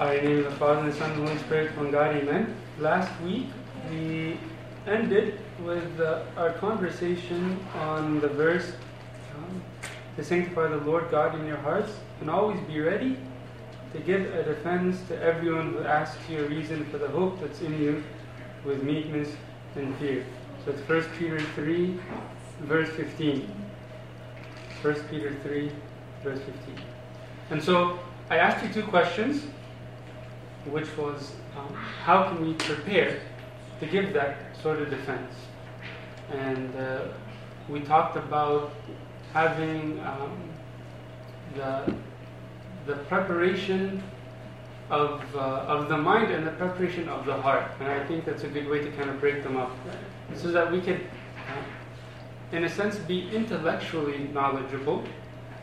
[0.00, 2.56] Our name of the Father, and the Son, and the Holy Spirit, one God, amen.
[2.78, 3.48] Last week
[3.90, 4.38] we
[4.86, 6.00] ended with
[6.38, 8.72] our conversation on the verse
[9.36, 9.60] um,
[10.16, 11.92] to sanctify the Lord God in your hearts
[12.22, 13.18] and always be ready
[13.92, 17.60] to give a defense to everyone who asks you a reason for the hope that's
[17.60, 18.02] in you
[18.64, 19.28] with meekness
[19.76, 20.24] and fear.
[20.64, 22.00] So it's 1 Peter 3,
[22.62, 23.54] verse 15.
[24.80, 25.70] 1 Peter 3,
[26.24, 26.54] verse 15.
[27.50, 27.98] And so
[28.30, 29.42] I asked you two questions
[30.66, 33.20] which was um, how can we prepare
[33.80, 35.32] to give that sort of defense?
[36.30, 37.08] And uh,
[37.68, 38.72] we talked about
[39.32, 40.38] having um,
[41.54, 41.94] the,
[42.86, 44.02] the preparation
[44.90, 47.70] of, uh, of the mind and the preparation of the heart.
[47.80, 49.70] And I think that's a good way to kind of break them up
[50.34, 51.00] so that we could,
[51.48, 55.04] uh, in a sense, be intellectually knowledgeable,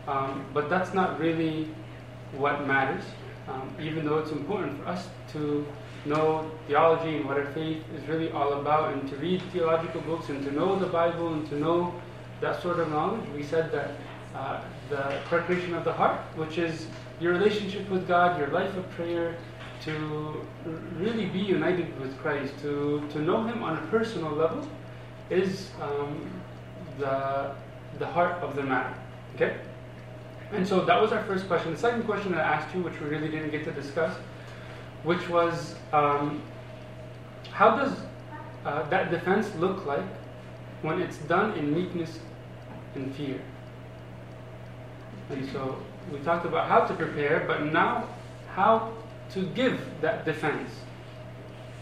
[0.07, 1.67] um, but that's not really
[2.33, 3.03] what matters
[3.49, 5.65] um, even though it's important for us to
[6.05, 10.29] know theology and what our faith is really all about, and to read theological books
[10.29, 11.93] and to know the Bible and to know
[12.41, 13.91] that sort of knowledge, we said that
[14.35, 16.87] uh, the preparation of the heart, which is
[17.19, 19.35] your relationship with God, your life of prayer,
[19.83, 20.45] to
[20.97, 24.67] really be united with Christ, to, to know Him on a personal level,
[25.29, 26.29] is um,
[26.99, 27.51] the,
[27.99, 28.93] the heart of the matter.
[29.35, 29.57] Okay?
[30.51, 31.73] And so that was our first question.
[31.73, 34.15] The second question I asked you, which we really didn't get to discuss,
[35.03, 36.41] which was um,
[37.51, 37.93] how does
[38.65, 40.05] uh, that defense look like
[40.81, 42.19] when it's done in meekness
[42.95, 43.41] and fear?
[45.29, 45.77] And so
[46.11, 48.07] we talked about how to prepare, but now
[48.53, 48.93] how
[49.31, 50.71] to give that defense.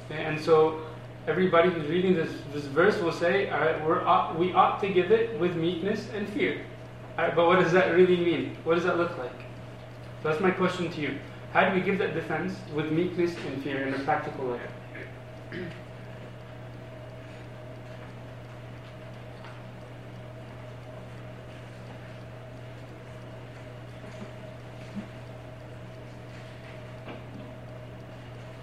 [0.10, 0.82] And so
[1.28, 5.12] everybody who's reading this, this verse will say, all right, we're, we ought to give
[5.12, 6.62] it with meekness and fear.
[7.18, 8.58] Right, but what does that really mean?
[8.66, 9.32] What does that look like?
[10.22, 11.18] So that's my question to you.
[11.54, 14.60] How do we give that defense with meekness and fear in a practical way?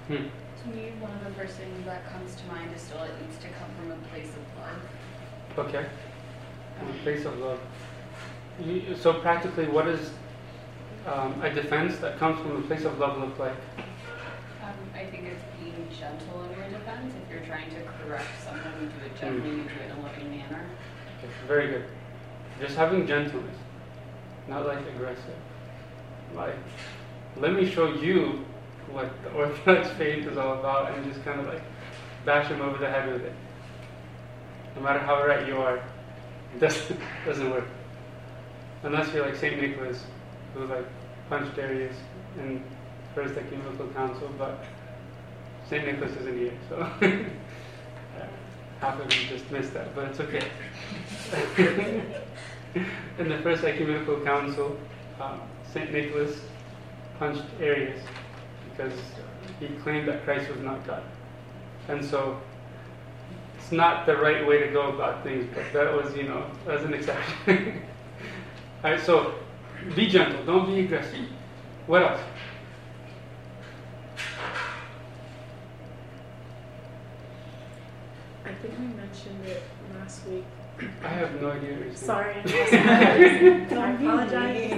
[0.08, 0.14] Hmm.
[0.62, 3.38] To me, one of the first things that comes to mind is still it needs
[3.38, 5.66] to come from a place of love.
[5.68, 5.86] Okay.
[6.78, 7.60] From a place of love.
[8.64, 10.10] You, so practically, what does
[11.06, 13.56] um, a defense that comes from a place of love look like?
[14.62, 17.12] Um, I think it's being gentle in your defense.
[17.24, 19.56] If you're trying to correct someone, you do it gently, mm.
[19.56, 20.64] you do it in a loving manner.
[21.18, 21.84] Okay, very good.
[22.60, 23.56] Just having gentleness,
[24.46, 25.36] not like aggressive.
[26.36, 26.54] Like,
[27.38, 28.44] let me show you
[28.92, 31.62] what the Orthodox faith is all about, and just kind of like
[32.24, 33.34] bash him over the head with it.
[34.76, 37.66] No matter how right you are, it doesn't, doesn't work.
[38.82, 39.60] Unless you're like St.
[39.60, 40.04] Nicholas,
[40.54, 40.86] who like
[41.28, 41.96] punched Arius
[42.38, 42.62] in
[43.14, 44.64] First Ecumenical Council, but
[45.68, 45.86] St.
[45.86, 46.76] Nicholas isn't here, so
[48.80, 50.50] half of you just missed that, but it's okay.
[53.18, 54.76] in the First Ecumenical Council,
[55.20, 55.40] um,
[55.72, 55.92] St.
[55.92, 56.40] Nicholas
[57.18, 58.02] punched Arius
[58.70, 58.92] because
[59.60, 61.02] he claimed that Christ was not God.
[61.88, 62.40] And so
[63.56, 66.82] it's not the right way to go about things, but that was, you know, as
[66.82, 67.82] an exception.
[68.84, 69.34] Alright, so
[69.94, 71.28] be gentle, don't be aggressive.
[71.86, 72.20] What else?
[78.44, 79.62] I think we mentioned it
[79.94, 80.44] last week.
[81.04, 84.72] I have no idea what you're Sorry, I apologize.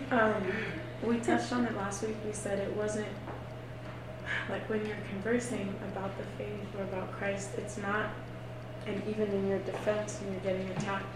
[0.10, 0.42] um,
[1.04, 2.16] we touched on it last week.
[2.26, 3.06] We said it wasn't
[4.48, 8.10] like when you're conversing about the faith or about Christ, it's not,
[8.86, 11.06] and even in your defense when you're getting attacked,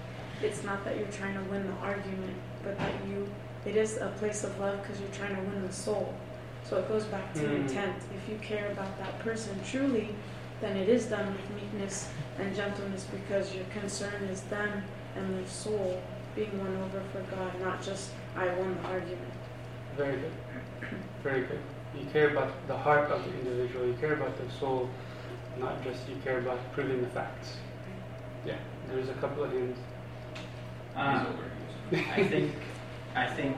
[0.45, 3.27] it's not that you're trying to win the argument, but that you,
[3.65, 6.15] it is a place of love because you're trying to win the soul.
[6.69, 7.57] So it goes back to mm.
[7.57, 7.97] intent.
[8.15, 10.15] If you care about that person truly,
[10.61, 14.83] then it is done with meekness and gentleness because your concern is them
[15.17, 16.03] and their soul
[16.35, 19.33] being won over for God, not just I won the argument.
[19.97, 20.33] Very good.
[21.23, 21.61] Very good.
[21.99, 24.91] You care about the heart of the individual, you care about their soul,
[25.59, 27.57] not just you care about proving the facts.
[28.45, 28.57] Yeah,
[28.89, 29.79] there's a couple of hints.
[30.97, 31.27] Um,
[31.93, 32.53] I think
[33.17, 33.57] I think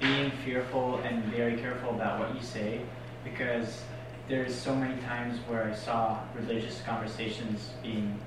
[0.00, 2.80] being fearful and very careful about what you say
[3.24, 3.82] because
[4.28, 8.18] there's so many times where I saw religious conversations being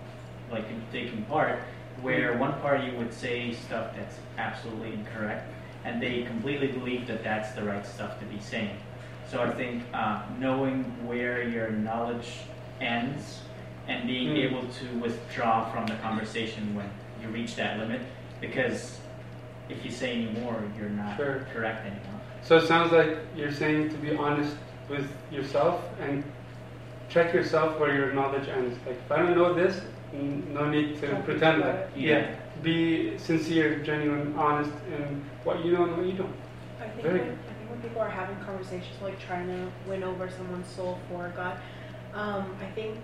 [0.51, 1.59] like taking part
[2.01, 2.39] where mm-hmm.
[2.39, 5.49] one party would say stuff that's absolutely incorrect
[5.85, 8.77] and they completely believe that that's the right stuff to be saying.
[9.29, 12.31] So I think uh, knowing where your knowledge
[12.81, 13.41] ends
[13.87, 14.43] and being mm.
[14.43, 16.89] able to withdraw from the conversation when
[17.21, 18.01] you reach that limit
[18.41, 18.99] because
[19.69, 21.47] if you say any more, you're not sure.
[21.53, 22.21] correct anymore.
[22.43, 24.55] So it sounds like you're saying to be honest
[24.89, 26.23] with yourself and
[27.09, 28.77] check yourself where your knowledge ends.
[28.85, 29.81] Like, if I don't know this,
[30.13, 31.85] no need to Don't pretend think like.
[31.87, 32.35] about Yeah.
[32.63, 36.33] Be sincere, genuine, honest in what you know and what you don't.
[36.79, 40.03] I think, Very when, I think when people are having conversations like trying to win
[40.03, 41.59] over someone's soul for God,
[42.13, 42.97] um, I think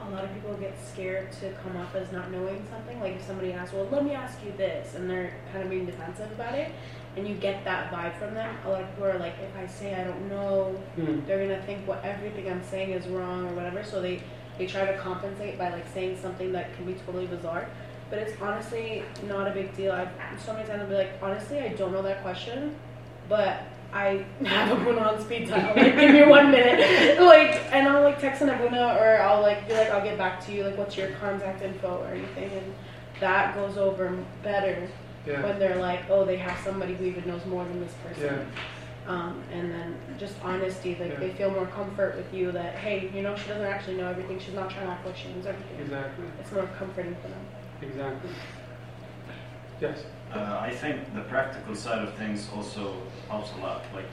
[0.00, 3.00] a lot of people get scared to come off as not knowing something.
[3.00, 5.86] Like if somebody asks, "Well, let me ask you this," and they're kind of being
[5.86, 6.70] defensive about it,
[7.16, 8.54] and you get that vibe from them.
[8.64, 11.20] A lot of people are like, "If I say I don't know, Hmm.
[11.26, 14.20] they're gonna think what everything I'm saying is wrong or whatever." So they
[14.56, 17.66] they try to compensate by like saying something that can be totally bizarre.
[18.10, 19.92] But it's honestly not a big deal.
[19.92, 20.08] I've
[20.40, 22.74] so many times I'll be like, honestly, I don't know that question,
[23.28, 23.62] but
[23.92, 25.74] I have Abuna on speed dial.
[25.74, 27.18] Like, give me one minute.
[27.20, 30.44] Like, and I'll like text an Abuna or I'll like be like, I'll get back
[30.46, 30.64] to you.
[30.64, 32.50] Like, what's your contact info or anything?
[32.52, 32.74] And
[33.20, 34.88] that goes over better
[35.26, 35.42] Yeah.
[35.42, 38.24] when they're like, oh, they have somebody who even knows more than this person.
[38.24, 39.10] Yeah.
[39.10, 41.20] Um, and then just honesty, like Yeah.
[41.20, 44.38] they feel more comfort with you that hey, you know, she doesn't actually know everything.
[44.38, 45.80] She's not trying to act like she knows everything.
[45.80, 46.26] Exactly.
[46.40, 47.46] It's more comforting for them.
[47.80, 48.30] Exactly.
[49.80, 50.02] Yes.
[50.32, 52.94] Uh, I think the practical side of things also
[53.30, 53.82] helps a lot.
[53.94, 54.04] Like,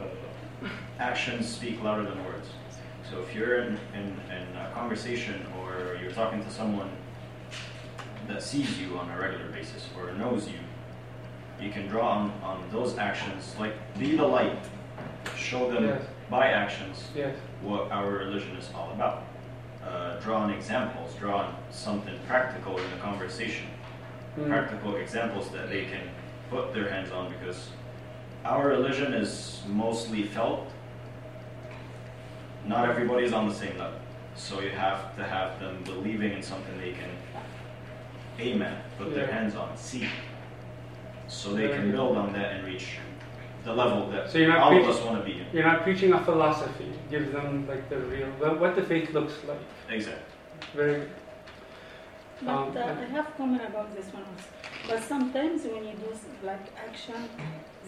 [0.00, 0.68] uh,
[0.98, 2.48] actions speak louder than words.
[3.10, 6.90] So if you're in, in, in a conversation or you're talking to someone
[8.26, 10.58] that sees you on a regular basis or knows you,
[11.60, 13.54] you can draw on, on those actions.
[13.58, 14.58] Like, be the light.
[15.36, 16.02] Show them Yes.
[16.30, 17.36] by actions Yes.
[17.60, 19.24] what our religion is all about.
[19.84, 23.66] Uh, draw on examples, draw on something practical in the conversation
[24.34, 24.48] Hmm.
[24.48, 26.08] practical examples that they can
[26.50, 27.68] put their hands on because
[28.44, 30.68] our religion is mostly felt.
[32.66, 33.98] Not everybody is on the same level.
[34.34, 37.10] So you have to have them believing in something they can
[38.38, 40.08] aim at, put their hands on, see.
[41.28, 42.96] So they can build on that and reach
[43.64, 45.46] the level that So you're not all of preaching- us want to be in.
[45.52, 46.90] You're not preaching a philosophy.
[47.10, 49.58] Give them like the real, what what the faith looks like.
[49.90, 50.22] Exactly.
[50.74, 51.10] Very good.
[52.44, 54.48] But Um, uh, I have comment about this one also.
[54.88, 56.10] But sometimes when you do
[56.44, 57.28] like action,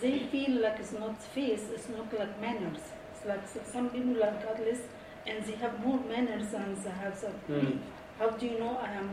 [0.01, 2.83] they feel like it's not face, it's not like manners.
[3.13, 4.81] It's like some people are godless
[5.27, 7.35] and they have more manners than they have some.
[7.51, 7.79] Mm.
[8.19, 9.09] How do you know I am,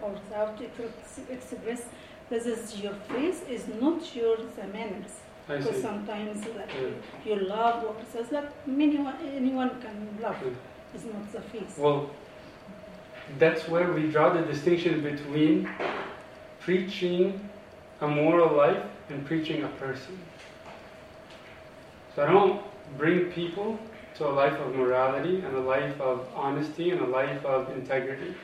[0.00, 1.82] or how to ex- express
[2.30, 5.12] this is your face is not your the manners.
[5.48, 5.82] I Because see.
[5.82, 6.88] sometimes like Yeah.
[7.26, 8.96] you love or so it's like many
[9.36, 10.36] anyone can love.
[10.44, 10.50] Yeah.
[10.94, 11.76] It's not the face.
[11.78, 12.10] Well,
[13.38, 15.68] that's where we draw the distinction between
[16.60, 17.48] preaching
[18.00, 20.18] a moral life and preaching a person.
[22.14, 22.62] So I don't
[22.98, 23.78] bring people
[24.16, 28.34] to a life of morality and a life of honesty and a life of integrity.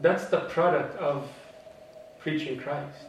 [0.00, 1.28] That's the product of
[2.18, 3.06] preaching Christ.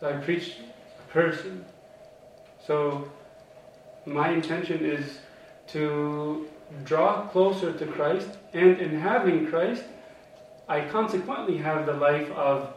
[0.00, 0.56] So I preach
[0.98, 1.64] a person.
[2.66, 3.10] So
[4.06, 5.18] my intention is
[5.68, 6.48] to
[6.84, 9.84] draw closer to Christ, and in having Christ,
[10.68, 12.74] I consequently have the life of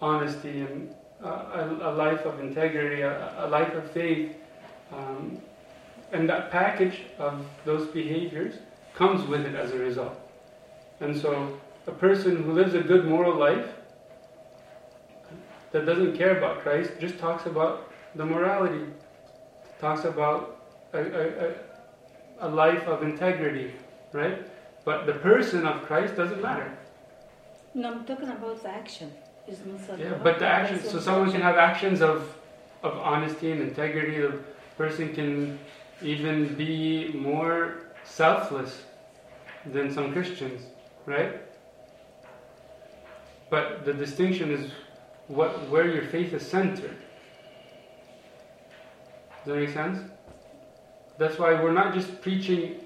[0.00, 4.36] honesty and uh, a, a life of integrity, a, a life of faith.
[4.92, 5.38] Um,
[6.12, 8.54] and that package of those behaviors
[8.94, 10.18] comes with it as a result.
[11.00, 13.66] And so, a person who lives a good moral life
[15.72, 18.86] that doesn't care about Christ just talks about the morality,
[19.80, 21.54] talks about a,
[22.40, 23.72] a, life of integrity,
[24.12, 24.38] right?
[24.84, 26.76] But the person of Christ doesn't matter.
[27.74, 29.12] No, I'm talking about the action.
[29.46, 30.80] It's not the Yeah, but the action.
[30.82, 32.34] So someone can have actions of
[32.82, 34.20] of honesty and integrity.
[34.20, 34.38] The
[34.76, 35.58] person can
[36.02, 38.82] even be more selfless
[39.66, 40.62] than some Christians,
[41.06, 41.40] right?
[43.50, 44.70] But the distinction is
[45.26, 46.96] what where your faith is centered.
[49.44, 49.98] Does that make sense?
[51.18, 52.76] That's why we're not just preaching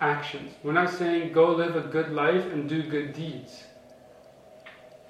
[0.00, 0.52] actions.
[0.62, 3.64] We're not saying go live a good life and do good deeds.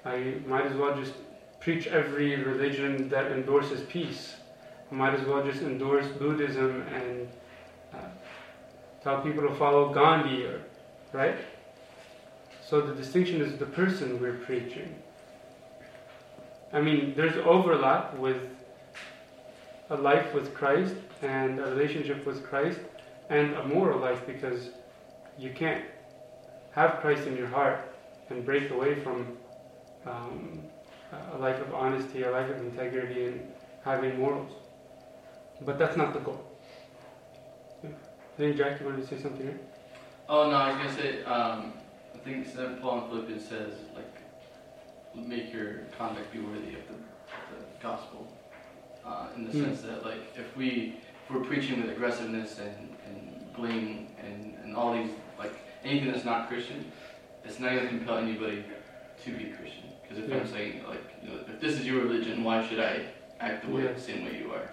[0.05, 1.13] I might as well just
[1.59, 4.35] preach every religion that endorses peace.
[4.91, 7.27] I might as well just endorse Buddhism and
[7.91, 7.97] uh,
[9.03, 10.61] tell people to follow Gandhi, or,
[11.11, 11.37] right?
[12.63, 14.93] So the distinction is the person we're preaching.
[16.71, 18.54] I mean, there's overlap with
[19.89, 22.79] a life with Christ and a relationship with Christ
[23.29, 24.69] and a moral life because
[25.37, 25.83] you can't
[26.71, 27.79] have Christ in your heart
[28.29, 29.37] and break away from
[30.05, 30.63] um,
[31.33, 33.41] a life of honesty, a life of integrity, and
[33.83, 34.51] having morals.
[35.61, 36.41] But that's not the goal.
[37.83, 39.61] I think Jack, you wanted to say something, right?
[40.27, 41.73] Oh no, I was gonna say, um,
[42.13, 42.81] I think St.
[42.81, 44.15] Paul in Philippians says like,
[45.15, 48.27] make your conduct be worthy of the, the gospel,
[49.05, 49.63] uh, in the Hmm.
[49.65, 50.95] sense that like if we
[51.27, 56.25] if we're preaching with aggressiveness and, and bling and, and all these like anything that's
[56.25, 56.91] not Christian,
[57.43, 58.63] it's not going to compel anybody
[59.23, 59.83] to be Christian.
[60.01, 60.37] Because if Yeah.
[60.37, 63.05] I'm saying like you know if this is your religion, why should I
[63.39, 63.93] act the way Yeah.
[63.93, 64.69] the same way you are?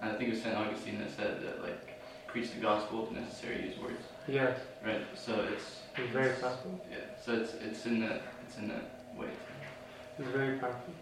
[0.00, 1.88] And I think it was Saint Augustine that said that like
[2.26, 4.02] preach the gospel if necessary, use words.
[4.28, 5.02] Yes, Right.
[5.14, 6.80] So it's it's very powerful.
[6.90, 6.98] yeah.
[7.24, 8.84] So it's it's in that it's in that
[9.16, 9.28] way.
[10.18, 10.92] It's very powerful.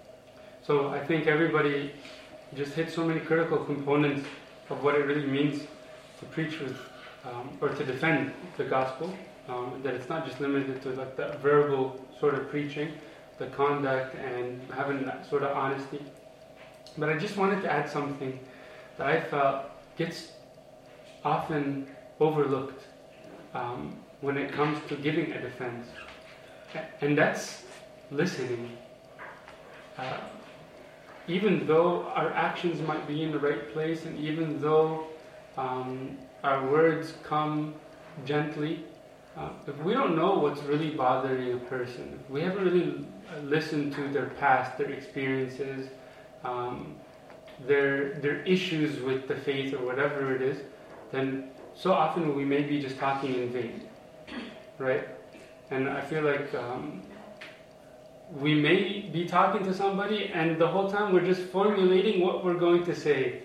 [0.62, 1.92] So I think everybody
[2.54, 4.26] just hit so many critical components
[4.69, 5.62] of what it really means
[6.19, 6.76] to preach with
[7.25, 9.12] um, or to defend the gospel.
[9.49, 12.92] Um, that it's not just limited to like the verbal sort of preaching,
[13.38, 16.00] the conduct, and having that sort of honesty.
[16.97, 18.38] But I just wanted to add something
[18.97, 19.66] that I felt
[19.97, 20.33] gets
[21.25, 21.87] often
[22.21, 22.85] overlooked
[23.54, 25.88] um, when it comes to giving a defense,
[27.00, 27.64] and that's
[28.11, 28.76] listening.
[29.99, 30.19] Uh,
[31.30, 35.06] even though our actions might be in the right place, and even though
[35.56, 37.75] um, our words come
[38.25, 38.84] gently,
[39.37, 43.06] uh, if we don't know what's really bothering a person, if we haven't really
[43.44, 45.88] listened to their past, their experiences,
[46.44, 46.96] um,
[47.66, 50.58] their their issues with the faith or whatever it is,
[51.12, 53.82] then so often we may be just talking in vain,
[54.78, 55.08] right?
[55.70, 57.02] And I feel like um,
[58.38, 62.54] we may be talking to somebody and the whole time we're just formulating what we're
[62.58, 63.42] going to say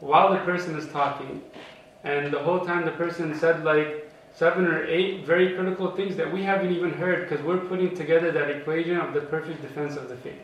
[0.00, 1.42] while the person is talking.
[2.02, 6.32] And the whole time the person said like seven or eight very critical things that
[6.32, 10.08] we haven't even heard because we're putting together that equation of the perfect defense of
[10.08, 10.42] the faith.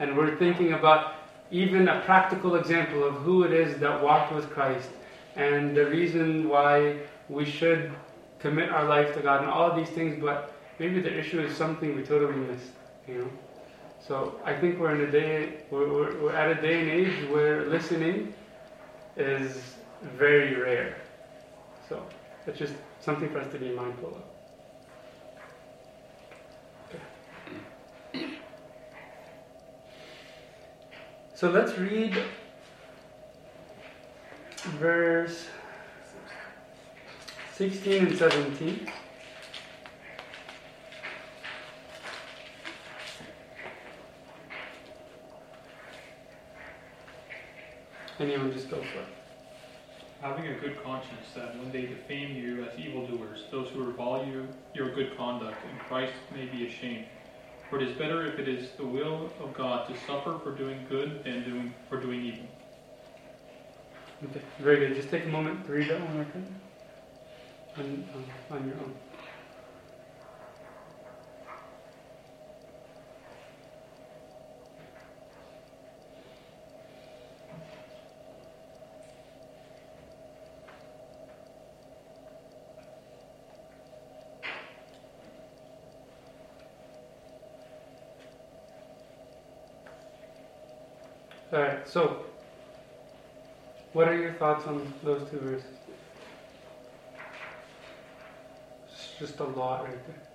[0.00, 1.14] And we're thinking about
[1.50, 4.90] even a practical example of who it is that walked with christ
[5.36, 6.98] and the reason why
[7.28, 7.90] we should
[8.38, 11.96] commit our life to god and all these things but maybe the issue is something
[11.96, 12.72] we totally missed
[13.08, 13.30] you know.
[14.06, 17.28] So I think we're in a day, we're, we're, we're at a day and age
[17.30, 18.32] where listening
[19.16, 19.74] is
[20.16, 20.96] very rare.
[21.88, 22.02] So
[22.46, 24.22] it's just something for us to be mindful of.
[31.34, 32.16] So let's read
[34.80, 35.46] verse
[37.54, 38.90] 16 and 17.
[48.20, 49.06] Anyone just go for it.
[50.20, 54.48] Having a good conscience that when they defame you as evildoers, those who revile you,
[54.74, 57.04] your good conduct in Christ may be ashamed.
[57.70, 60.84] For it is better if it is the will of God to suffer for doing
[60.88, 62.46] good than doing for doing evil.
[64.24, 64.96] Okay, very good.
[64.96, 66.60] Just take a moment to read that one time.
[67.76, 67.84] On,
[68.14, 68.94] um, on your own.
[91.50, 92.24] All right, so
[93.94, 95.64] what are your thoughts on those two verses?
[98.92, 100.28] It's just a lot right there.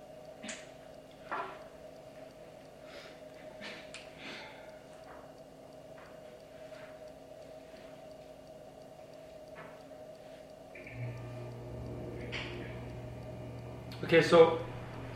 [14.02, 14.58] Okay, so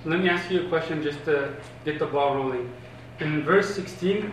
[0.04, 1.54] let me ask you a question just to
[1.85, 2.73] get the ball rolling.
[3.21, 4.33] In verse 16,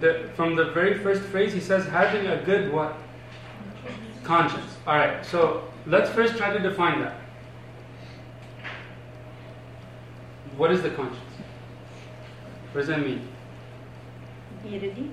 [0.00, 2.94] the, from the very first phrase, he says, having a good what?
[4.22, 4.76] Conscience.
[4.86, 7.14] All right, so let's first try to define that.
[10.56, 11.22] What is the conscience?
[12.72, 13.26] What does that mean?
[14.64, 15.10] Ready.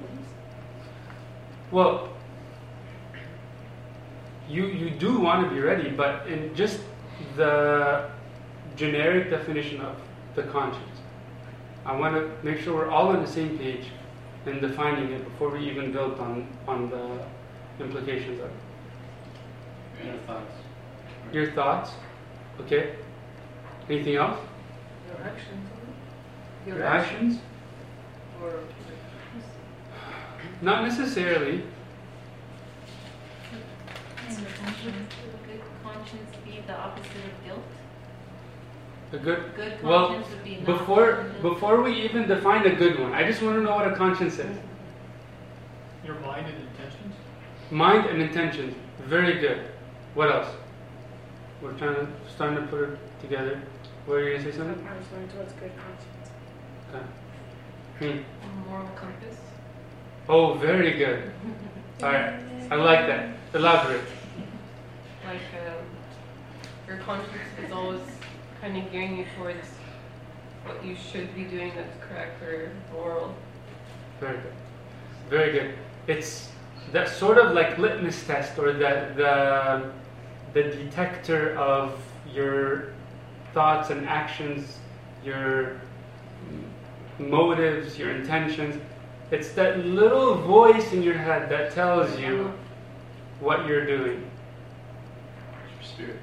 [1.72, 2.10] Well,
[4.50, 6.80] you you do want to be ready, but in just
[7.36, 8.10] the
[8.76, 9.96] generic definition of
[10.36, 11.00] the conscience,
[11.86, 13.86] I want to make sure we're all on the same page
[14.46, 20.06] in defining it before we even built on on the implications of it.
[20.06, 20.54] Your thoughts.
[21.32, 21.92] Your thoughts,
[22.62, 22.96] okay?
[23.90, 24.40] Anything else?
[25.08, 25.70] Your actions.
[26.68, 27.40] Your actions?
[28.42, 28.60] Or
[30.62, 31.64] Not necessarily.
[34.86, 37.64] Would a good conscience be the opposite of guilt?
[39.12, 41.42] A good Good Well, would be not before guilt.
[41.42, 44.40] before we even define a good one, I just want to know what a conscience
[44.40, 44.58] is.
[46.04, 47.16] Your mind and intentions?
[47.72, 48.76] Mind and intentions.
[49.06, 49.62] Very good.
[50.16, 50.48] What else?
[51.62, 53.62] We're trying to starting to put it together.
[54.06, 54.88] What are you gonna say something?
[54.88, 56.32] I was going towards good conscience.
[58.02, 58.22] Okay.
[58.22, 58.66] Hmm.
[58.66, 59.38] A moral compass.
[60.28, 61.32] Oh, very good.
[62.04, 62.40] All right,
[62.72, 63.30] I like that.
[63.54, 64.02] Elaborate.
[65.26, 65.86] Like um,
[66.88, 67.32] your conscience
[67.64, 68.02] is always
[68.66, 69.68] kind of gearing you towards
[70.64, 73.36] what you should be doing that's correct or moral.
[74.20, 74.54] Very good.
[75.30, 75.76] Very good.
[76.08, 76.50] It's
[76.92, 79.92] that sort of like litmus test or the the
[80.56, 82.02] the detector of
[82.34, 82.94] your
[83.54, 84.80] thoughts and actions,
[85.24, 85.80] your
[87.20, 88.82] motives, your intentions.
[89.30, 92.52] It's that little voice in your head that tells you
[93.40, 94.22] what you're doing.
[94.22, 96.20] Your Spirit.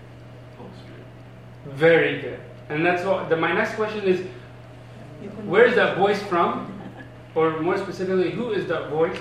[0.58, 0.91] Holy Spirit.
[1.66, 2.40] Very good.
[2.68, 4.26] And that's what the, my next question is
[5.44, 6.68] where is that voice from?
[7.34, 9.18] Or more specifically, who is that voice?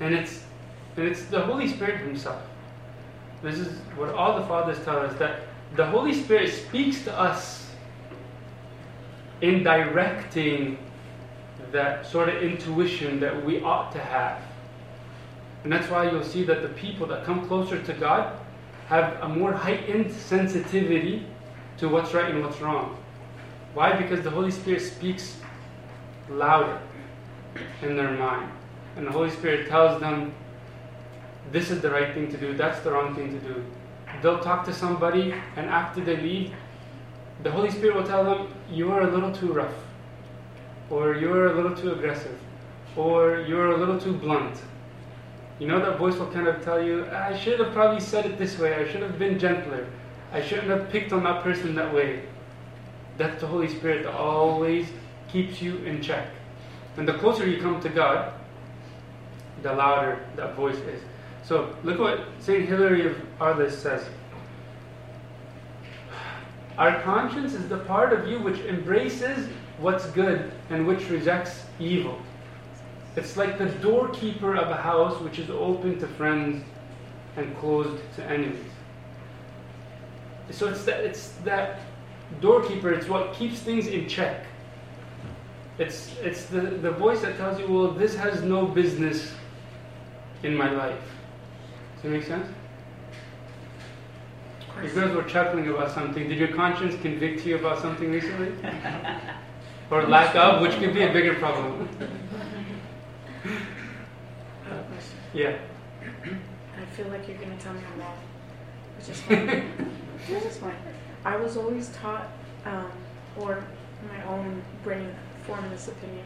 [0.00, 0.42] And it's
[0.96, 2.42] and it's the Holy Spirit Himself.
[3.42, 5.42] This is what all the fathers tell us that
[5.76, 7.70] the Holy Spirit speaks to us
[9.40, 10.78] in directing
[11.72, 14.42] that sort of intuition that we ought to have.
[15.62, 18.39] And that's why you'll see that the people that come closer to God
[18.90, 21.24] have a more heightened sensitivity
[21.78, 22.96] to what's right and what's wrong.
[23.72, 23.96] Why?
[23.96, 25.36] Because the Holy Spirit speaks
[26.28, 26.80] louder
[27.82, 28.50] in their mind.
[28.96, 30.34] And the Holy Spirit tells them,
[31.52, 33.64] this is the right thing to do, that's the wrong thing to do.
[34.22, 36.52] They'll talk to somebody, and after they leave,
[37.44, 39.78] the Holy Spirit will tell them, you are a little too rough,
[40.90, 42.36] or you're a little too aggressive,
[42.96, 44.60] or you're a little too blunt.
[45.60, 48.38] You know, that voice will kind of tell you, I should have probably said it
[48.38, 49.86] this way, I should have been gentler,
[50.32, 52.22] I shouldn't have picked on that person that way.
[53.18, 54.88] That's the Holy Spirit that always
[55.28, 56.28] keeps you in check.
[56.96, 58.32] And the closer you come to God,
[59.62, 61.02] the louder that voice is.
[61.44, 62.66] So look what St.
[62.66, 64.08] Hilary of Arles says.
[66.78, 69.46] Our conscience is the part of you which embraces
[69.78, 72.18] what's good and which rejects evil.
[73.16, 76.64] It's like the doorkeeper of a house which is open to friends
[77.36, 78.64] and closed to enemies.
[80.50, 81.80] So it's that, it's that
[82.40, 84.44] doorkeeper, it's what keeps things in check.
[85.78, 89.32] It's, it's the, the voice that tells you, well, this has no business
[90.42, 91.02] in my life.
[91.94, 92.46] Does that make sense?
[94.82, 96.28] You guys were chuckling about something.
[96.28, 98.52] Did your conscience convict you about something recently?
[99.90, 101.88] or lack of, which could be a bigger problem.
[105.32, 105.56] Yeah.
[106.02, 108.16] I feel like you're going to tell me I'm wrong,
[108.96, 109.38] which is fine.
[110.28, 110.74] which is fine.
[111.24, 112.28] I was always taught,
[112.64, 112.90] um,
[113.38, 113.62] or
[114.08, 115.14] my own brain
[115.46, 116.24] formed this opinion,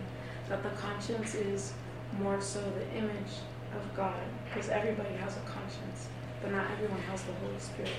[0.48, 1.72] that the conscience is
[2.20, 3.40] more so the image
[3.74, 6.08] of God, because everybody has a conscience,
[6.42, 7.90] but not everyone has the Holy Spirit.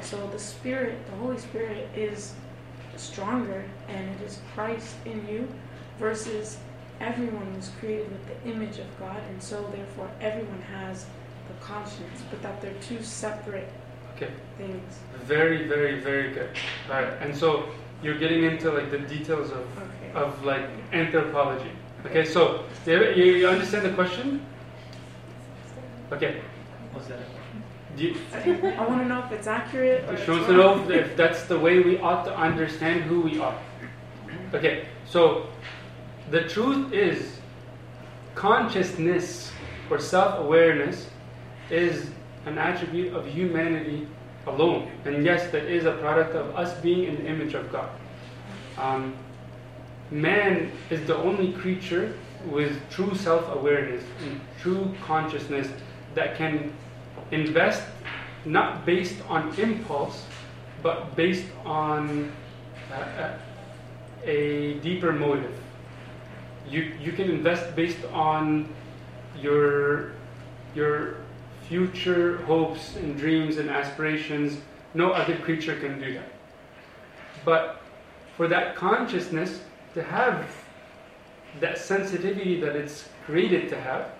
[0.00, 2.34] So the Spirit, the Holy Spirit, is
[2.96, 5.48] stronger, and it is Christ in you,
[5.98, 6.58] versus
[7.00, 11.06] everyone was created with the image of God, and so therefore everyone has
[11.48, 13.70] the conscience, but that they're two separate
[14.16, 14.30] Okay.
[14.58, 14.98] things.
[15.24, 16.50] Very, very, very good.
[16.90, 17.12] All right.
[17.20, 17.68] And so
[18.02, 20.12] you're getting into like the details of, Okay.
[20.14, 21.70] of like anthropology.
[22.06, 22.24] Okay.
[22.24, 24.44] So you, you understand the question?
[26.12, 26.40] Okay.
[26.92, 27.20] What's that?
[27.96, 30.04] Do you, I want to know if it's accurate.
[30.08, 33.20] Or She it's wants to know if that's the way we ought to understand who
[33.20, 33.58] we are.
[34.54, 35.46] Okay, so
[36.32, 37.36] the truth is,
[38.34, 39.52] consciousness
[39.90, 41.06] or self awareness
[41.70, 42.08] is
[42.46, 44.08] an attribute of humanity
[44.46, 44.90] alone.
[45.04, 47.90] And yes, that is a product of us being in the image of God.
[48.78, 49.14] Um,
[50.10, 52.14] man is the only creature
[52.46, 55.68] with true self awareness and true consciousness
[56.14, 56.72] that can
[57.30, 57.82] invest
[58.46, 60.24] not based on impulse,
[60.82, 62.32] but based on
[62.90, 63.38] uh, uh,
[64.24, 65.58] a deeper motive.
[66.68, 68.68] You, you can invest based on
[69.40, 70.12] your,
[70.74, 71.16] your
[71.68, 74.58] future hopes and dreams and aspirations.
[74.94, 76.32] No other creature can do that.
[77.44, 77.80] But
[78.36, 79.60] for that consciousness
[79.94, 80.48] to have
[81.60, 84.10] that sensitivity that it's created to have,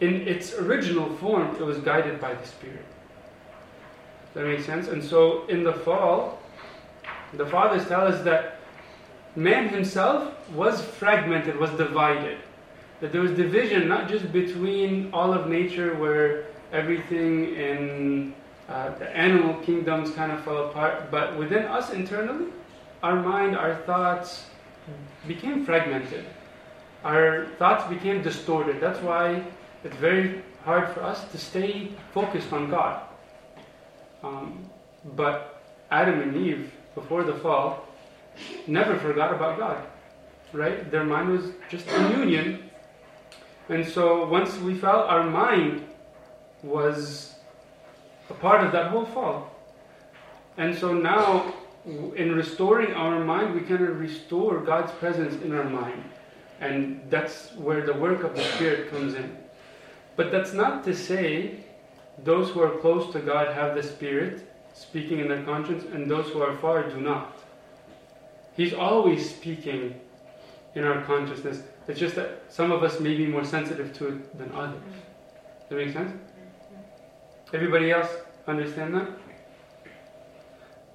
[0.00, 2.84] in its original form, it was guided by the Spirit.
[4.34, 4.88] Does that make sense?
[4.88, 6.38] And so in the fall,
[7.32, 8.57] the fathers tell us that
[9.36, 12.38] man himself was fragmented, was divided.
[13.00, 18.34] That there was division not just between all of nature, where everything in
[18.68, 22.46] uh, the animal kingdoms kind of fell apart, but within us internally,
[23.02, 24.46] our mind, our thoughts
[25.26, 26.24] became fragmented.
[27.04, 28.80] Our thoughts became distorted.
[28.80, 29.42] That's why
[29.84, 33.02] it's very hard for us to stay focused on God.
[34.22, 34.68] Um,
[35.16, 37.87] but Adam and Eve, before the fall,
[38.66, 39.86] never forgot about God.
[40.52, 40.90] right?
[40.90, 42.70] Their mind was just communion.
[43.68, 45.84] And so once we fell, our mind
[46.62, 47.34] was
[48.30, 49.54] a part of that whole fall.
[50.56, 56.02] And so now, in restoring our mind, we of restore God's presence in our mind.
[56.60, 59.36] And that's where the work of the Spirit comes in.
[60.16, 61.60] But that's not to say
[62.24, 66.28] those who are close to God have the Spirit speaking in their conscience, and those
[66.30, 67.37] who are far do not.
[68.58, 69.94] He's always speaking
[70.74, 71.62] in our consciousness.
[71.86, 74.80] It's just that some of us may be more sensitive to it than others.
[74.80, 74.90] Mm-hmm.
[74.90, 76.12] Does that make sense?
[77.54, 78.10] Everybody else
[78.48, 79.08] understand that?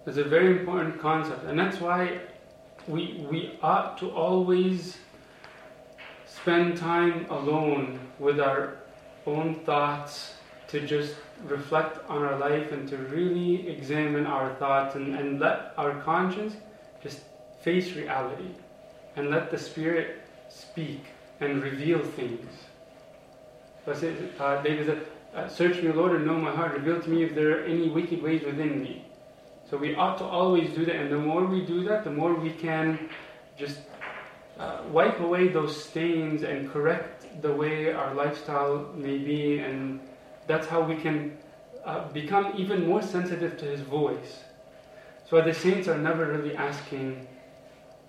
[0.06, 2.19] It's a very important concept, and that's why
[2.86, 4.97] we, we ought to always
[6.26, 8.76] spend time alone with our
[9.26, 10.34] own thoughts
[10.67, 15.73] to just reflect on our life and to really examine our thoughts and, and let
[15.78, 16.58] our conscience
[17.02, 17.21] just
[17.63, 18.49] face reality
[19.15, 21.06] and let the Spirit speak
[21.39, 22.49] and reveal things.
[23.86, 26.73] Uh, David said, uh, Search me, Lord, and know my heart.
[26.73, 29.06] Reveal to me if there are any wicked ways within me.
[29.69, 32.34] So we ought to always do that, and the more we do that, the more
[32.34, 33.10] we can
[33.58, 33.80] just
[34.60, 39.99] uh, wipe away those stains and correct the way our lifestyle may be, and
[40.47, 41.38] that's how we can
[41.86, 44.43] uh, become even more sensitive to His voice.
[45.30, 47.28] So the saints are never really asking,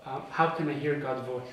[0.05, 1.47] uh, "How can I hear God's voice?"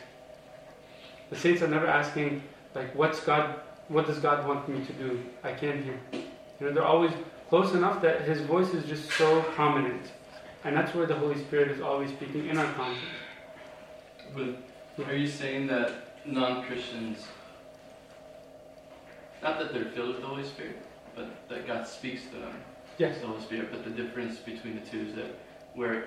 [1.31, 2.43] The saints are never asking,
[2.75, 3.61] like, "What's God?
[3.89, 5.23] What does God want me to do?
[5.43, 7.13] I can't hear." You know, they're always
[7.49, 10.13] close enough that His voice is just so prominent,
[10.65, 13.05] and that's where the Holy Spirit is always speaking in our conscience.
[14.35, 17.27] But are you saying that non-Christians,
[19.43, 20.77] not that they're filled with the Holy Spirit,
[21.15, 22.55] but that God speaks to them?
[22.99, 23.21] Yes.
[23.21, 25.39] The Holy Spirit, but the difference between the two is that
[25.75, 26.05] we're,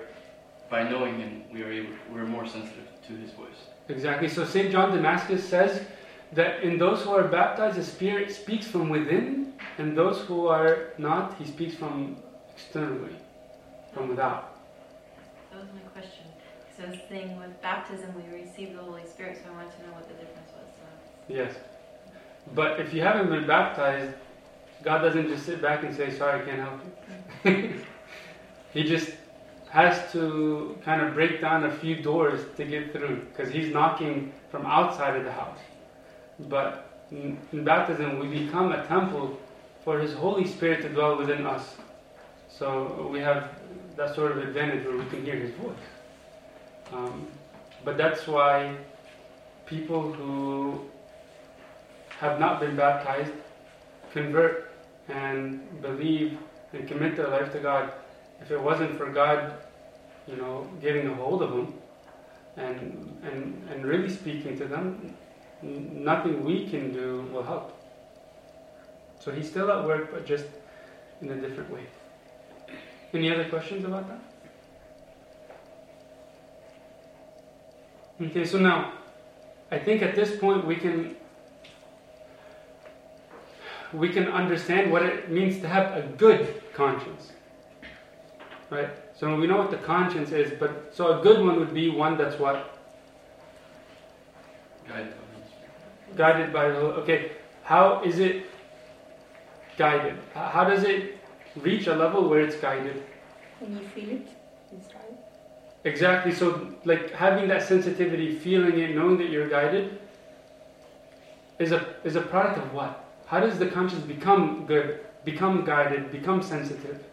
[0.68, 3.46] by knowing Him, we are able, we're more sensitive to His voice.
[3.88, 4.28] Exactly.
[4.28, 4.70] So St.
[4.72, 5.82] John Damascus says
[6.32, 10.92] that in those who are baptized, the Spirit speaks from within, and those who are
[10.98, 12.16] not, He speaks from
[12.52, 13.14] externally,
[13.92, 14.56] from without.
[15.52, 16.24] That was my question.
[16.76, 19.86] So I was saying with baptism we receive the Holy Spirit, so I wanted to
[19.86, 20.66] know what the difference was.
[20.76, 21.34] So.
[21.34, 21.54] Yes.
[22.54, 24.14] But if you haven't been baptized,
[24.82, 26.80] God doesn't just sit back and say, Sorry, I can't help
[27.44, 27.80] you.
[28.72, 29.10] he just
[29.70, 34.32] has to kind of break down a few doors to get through because He's knocking
[34.50, 35.58] from outside of the house.
[36.48, 39.38] But in, baptism, we become a temple
[39.84, 41.76] for His Holy Spirit to dwell within us.
[42.48, 43.50] So we have
[43.96, 45.76] that sort of advantage where we can hear His voice.
[46.92, 47.26] Um,
[47.84, 48.76] but that's why
[49.66, 50.80] people who
[52.18, 53.32] have not been baptized
[54.12, 54.72] convert
[55.08, 56.38] and believe
[56.72, 57.92] and commit their life to God.
[58.40, 59.54] If it wasn't for God,
[60.26, 61.74] you know, getting a hold of them
[62.56, 65.16] and, and, and really speaking to them,
[65.62, 67.72] nothing we can do will help.
[69.18, 70.46] So he's still at work, but just
[71.20, 71.86] in a different way.
[73.12, 74.20] Any other questions about that?
[78.20, 78.92] Okay, so now,
[79.70, 81.16] I think at this point we can
[83.92, 87.32] we can understand what it means to have a good conscience.
[88.70, 88.90] Right?
[89.18, 92.18] So we know what the conscience is, but so a good one would be one
[92.18, 92.76] that's what?
[94.88, 95.14] Guided.
[96.16, 97.32] Guided by the okay.
[97.62, 98.46] How is it
[99.76, 100.18] guided?
[100.34, 101.18] How does it
[101.56, 103.02] reach a level where it's guided?
[103.60, 104.28] When you feel it,
[104.72, 105.18] it's right.
[105.84, 106.32] Exactly.
[106.32, 109.98] So, like having that sensitivity, feeling it, knowing that you're guided,
[111.58, 113.04] is a is a product of what?
[113.26, 117.04] How does the conscience become good, become guided, become sensitive?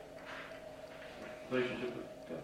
[1.54, 2.40] Relationship with God.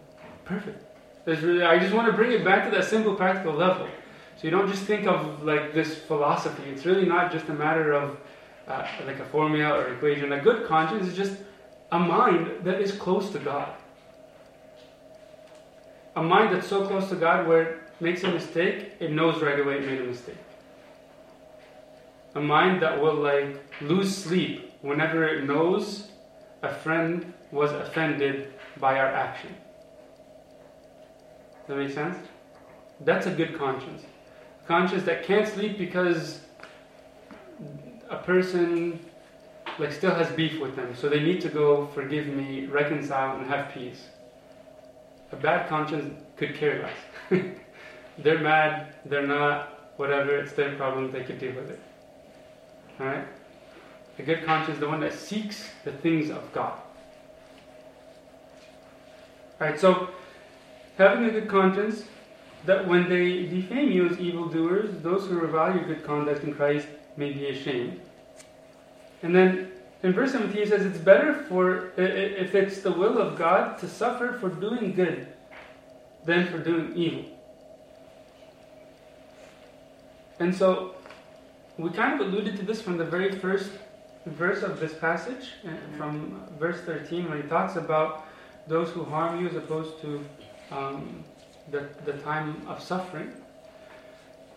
[0.45, 0.85] Perfect.
[1.25, 3.87] There's really, I just want to bring it back to that simple, practical level.
[4.35, 6.63] So you don't just think of like this philosophy.
[6.69, 8.17] It's really not just a matter of
[8.67, 10.31] uh, like a formula or equation.
[10.31, 11.33] A good conscience is just
[11.91, 13.73] a mind that is close to God.
[16.15, 19.59] A mind that's so close to God where it makes a mistake, it knows right
[19.59, 20.37] away it made a mistake.
[22.35, 26.11] A mind that will like lose sleep whenever it knows
[26.61, 29.55] a friend was offended by our action.
[31.67, 32.17] Does that make sense?
[33.01, 34.03] That's a good conscience.
[34.63, 36.41] A conscience that can't sleep because
[38.09, 38.99] a person
[39.77, 43.47] like still has beef with them, so they need to go forgive me, reconcile, and
[43.47, 44.07] have peace.
[45.31, 47.45] A bad conscience could care less.
[48.17, 51.79] they're mad, they're not, whatever, it's their problem, they could deal with it.
[52.99, 53.25] Alright?
[54.17, 56.79] A good conscience the one that seeks the things of God.
[59.61, 60.09] Alright, so
[60.97, 62.03] having a good conscience
[62.65, 66.87] that when they defame you as evildoers, those who revile your good conduct in Christ
[67.17, 67.99] may be ashamed.
[69.21, 73.37] And then in verse 17 he says, It's better for, if it's the will of
[73.37, 75.27] God, to suffer for doing good
[76.25, 77.25] than for doing evil.
[80.39, 80.95] And so
[81.77, 83.71] we kind of alluded to this from the very first
[84.25, 88.25] verse of this passage, uh, from verse 13, when he talks about
[88.69, 90.23] those who harm you as opposed to
[90.71, 91.23] um,
[91.71, 93.33] the, the time of suffering.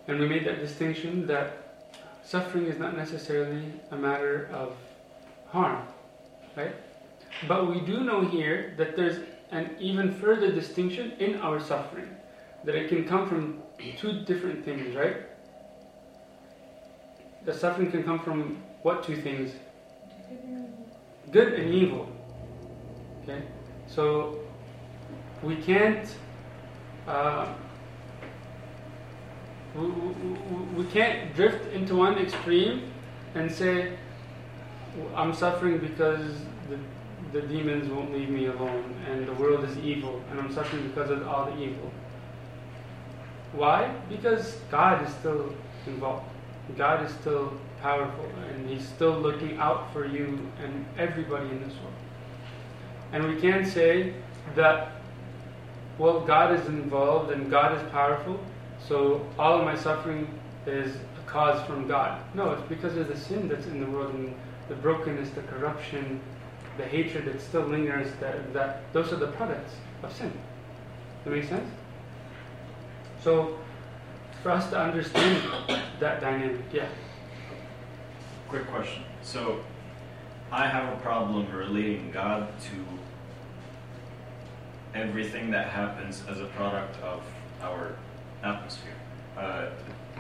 [0.07, 1.77] And we made that distinction that
[2.23, 4.77] suffering is not necessarily a matter of
[5.49, 5.87] harm,
[6.57, 6.75] right?
[7.49, 12.09] But we do know here that there's an even further distinction in our suffering,
[12.65, 13.63] that it can come from
[13.97, 15.17] two different things, right?
[17.45, 19.53] The suffering can come from what two things?
[21.31, 22.09] Good and evil.
[23.23, 23.43] Okay?
[23.95, 24.39] So
[25.43, 26.09] we can't
[27.07, 27.53] uh,
[29.75, 32.91] we, we, we can't drift into one extreme
[33.35, 33.97] and say
[35.15, 36.37] I'm suffering because
[36.71, 36.79] the,
[37.39, 41.11] the demons won't leave me alone and the world is evil and I'm suffering because
[41.11, 41.91] of all the evil.
[43.53, 43.95] Why?
[44.09, 45.55] Because God is still
[45.87, 46.31] involved.
[46.79, 47.53] God is still
[47.83, 51.93] powerful and He's still looking out for you and everybody in this world.
[53.13, 54.15] And we can't say
[54.55, 54.93] that,
[55.99, 58.41] well, God is involved and God is powerful,
[58.89, 60.27] so all of my suffering
[60.67, 62.23] is a cause from God.
[62.35, 64.35] No, it's because of the sin that's in the world and
[64.69, 66.21] the brokenness, the corruption,
[66.79, 70.31] the hatred that still lingers, that, that those are the products of sin.
[70.31, 71.71] Does that make sense?
[73.23, 73.59] So,
[74.43, 75.43] for us to understand
[76.01, 76.89] that dynamic, yeah.
[78.49, 79.05] Quick question.
[79.23, 79.61] So,
[80.53, 82.85] I have a problem relating God to
[84.95, 87.25] everything that happens as a product of
[87.63, 87.95] our
[88.43, 88.93] atmosphere.
[89.35, 89.71] Uh,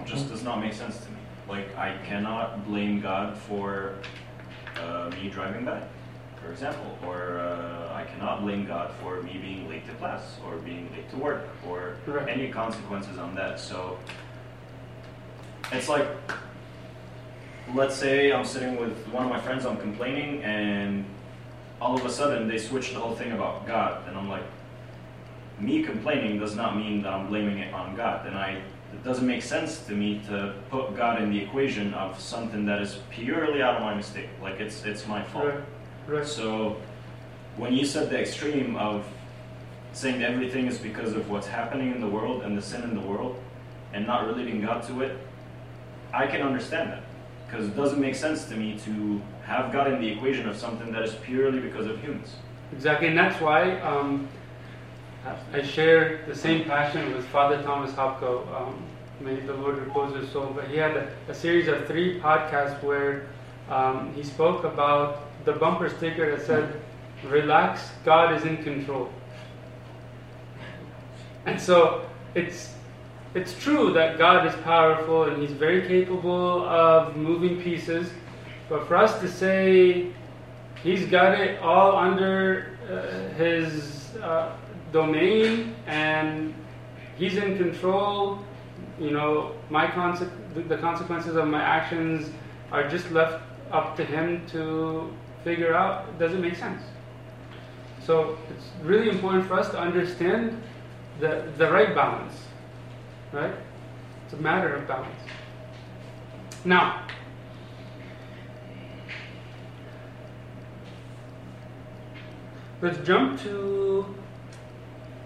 [0.07, 1.19] just does not make sense to me.
[1.51, 3.97] Like, I cannot blame God for
[4.81, 5.87] uh, me driving bad,
[6.43, 10.57] for example, or uh, I cannot blame God for me being late to class or
[10.57, 13.61] being late to work or any consequences on that.
[13.61, 13.99] So,
[15.73, 16.09] it's like,
[17.75, 21.05] let's say I'm sitting with one of my friends, I'm complaining, and
[21.81, 24.45] all of a sudden they switch the whole thing about God, and I'm like,
[25.59, 29.27] me complaining does not mean that I'm blaming it on God, and I it doesn't
[29.27, 33.63] make sense to me to put God in the equation of something that is purely
[33.63, 35.47] out of my mistake, like it's it's my fault.
[35.47, 35.65] Right.
[36.07, 36.27] Right.
[36.27, 36.77] So,
[37.57, 39.07] when you said the extreme of
[39.93, 43.01] saying everything is because of what's happening in the world and the sin in the
[43.01, 43.41] world,
[43.93, 45.19] and not relating God to it,
[46.13, 47.03] I can understand that
[47.53, 50.91] because it doesn't make sense to me to have God in the equation of something
[50.91, 52.35] that is purely because of humans.
[52.73, 54.27] Exactly, and that's why um,
[55.53, 58.49] I share the same passion with Father Thomas Hopko.
[58.59, 58.83] Um,
[59.21, 60.51] may the Lord repose his soul.
[60.57, 63.29] But he had a, a series of three podcasts where
[63.69, 66.81] um, he spoke about the bumper sticker that said,
[67.27, 69.13] "Relax, God is in control."
[71.45, 72.73] And so it's
[73.35, 78.11] it's true that God is powerful and He's very capable of moving pieces,
[78.69, 80.09] but for us to say
[80.83, 84.55] He's got it all under uh, His uh,
[84.93, 86.55] domain and
[87.17, 88.39] He's in control,
[88.99, 90.31] you know, my conse-
[90.69, 92.31] the consequences of my actions
[92.71, 95.11] are just left up to Him to
[95.43, 96.83] figure out, doesn't make sense.
[98.05, 100.61] So it's really important for us to understand
[101.21, 102.35] the, the right balance.
[103.33, 103.55] Right?
[104.27, 105.09] It's a matter of balance.
[106.67, 107.07] Now,
[112.83, 114.15] let's jump to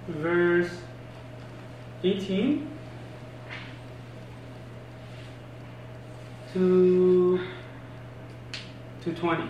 [0.08, 0.70] verse
[2.04, 2.70] 18
[6.52, 7.40] to,
[9.02, 9.42] to 20.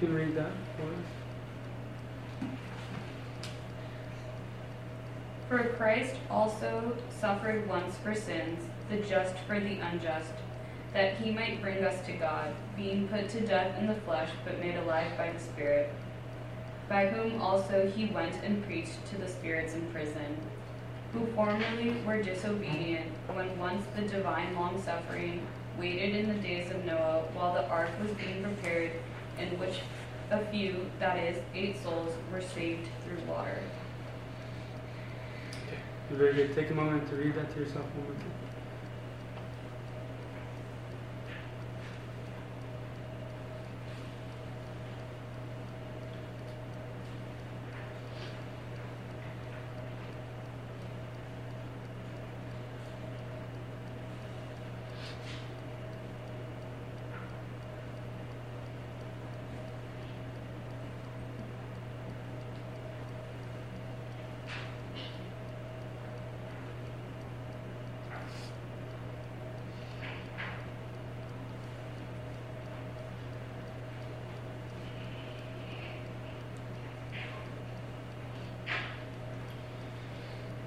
[0.00, 1.21] You can read that for us.
[5.52, 10.32] For Christ also suffered once for sins, the just for the unjust,
[10.94, 14.60] that he might bring us to God, being put to death in the flesh, but
[14.60, 15.92] made alive by the Spirit,
[16.88, 20.38] by whom also he went and preached to the spirits in prison,
[21.12, 25.46] who formerly were disobedient, when once the divine long suffering
[25.78, 28.92] waited in the days of Noah, while the ark was being prepared,
[29.38, 29.80] in which
[30.30, 33.58] a few, that is, eight souls, were saved through water.
[36.10, 36.54] Very good.
[36.54, 38.41] Take a moment to read that to yourself one more time.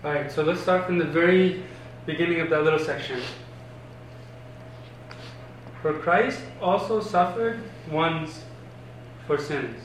[0.05, 1.63] Alright, so let's start from the very
[2.05, 3.19] beginning of that little section.
[5.81, 8.43] For Christ also suffered once
[9.25, 9.81] for sins.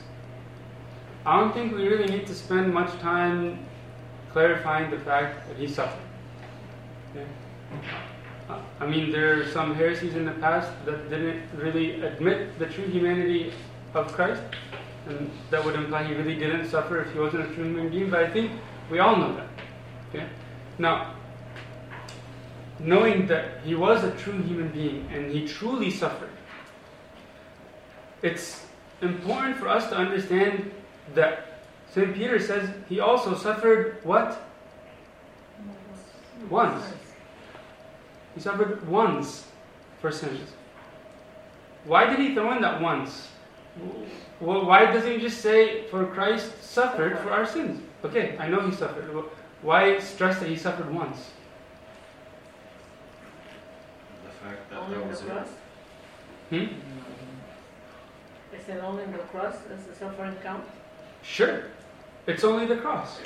[1.25, 3.65] I don't think we really need to spend much time
[4.31, 6.05] clarifying the fact that he suffered.
[7.15, 7.25] Okay?
[8.79, 12.85] I mean, there are some heresies in the past that didn't really admit the true
[12.85, 13.53] humanity
[13.95, 14.43] of Christ,
[15.07, 18.11] and that would imply he really didn't suffer if he wasn't a true human being,
[18.11, 18.51] but I think
[18.91, 19.50] we all know that.
[20.77, 21.15] Now,
[22.79, 26.29] knowing that he was a true human being and he truly suffered,
[28.21, 28.65] it's
[29.01, 30.71] important for us to understand
[31.15, 32.13] that St.
[32.15, 34.47] Peter says he also suffered what?
[36.49, 36.83] Once.
[38.35, 39.47] He suffered once
[39.99, 40.49] for sins.
[41.85, 43.29] Why did he throw in that once?
[44.39, 47.81] Well, why doesn't he just say, for Christ suffered for our sins?
[48.03, 49.09] Okay, I know he suffered.
[49.61, 51.29] Why stress that he suffered once?
[54.25, 55.47] The fact that Only that the was cross?
[56.49, 56.55] Hmm?
[58.55, 59.55] Is it only the cross?
[59.69, 60.63] Does the suffering count?
[61.23, 61.63] Sure.
[62.27, 63.19] It's only the cross.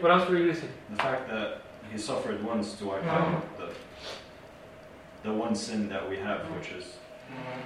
[0.00, 0.68] What else were you going to say?
[0.90, 3.68] the fact that he suffered once to wipe out the
[5.22, 6.96] the one sin that we have, which is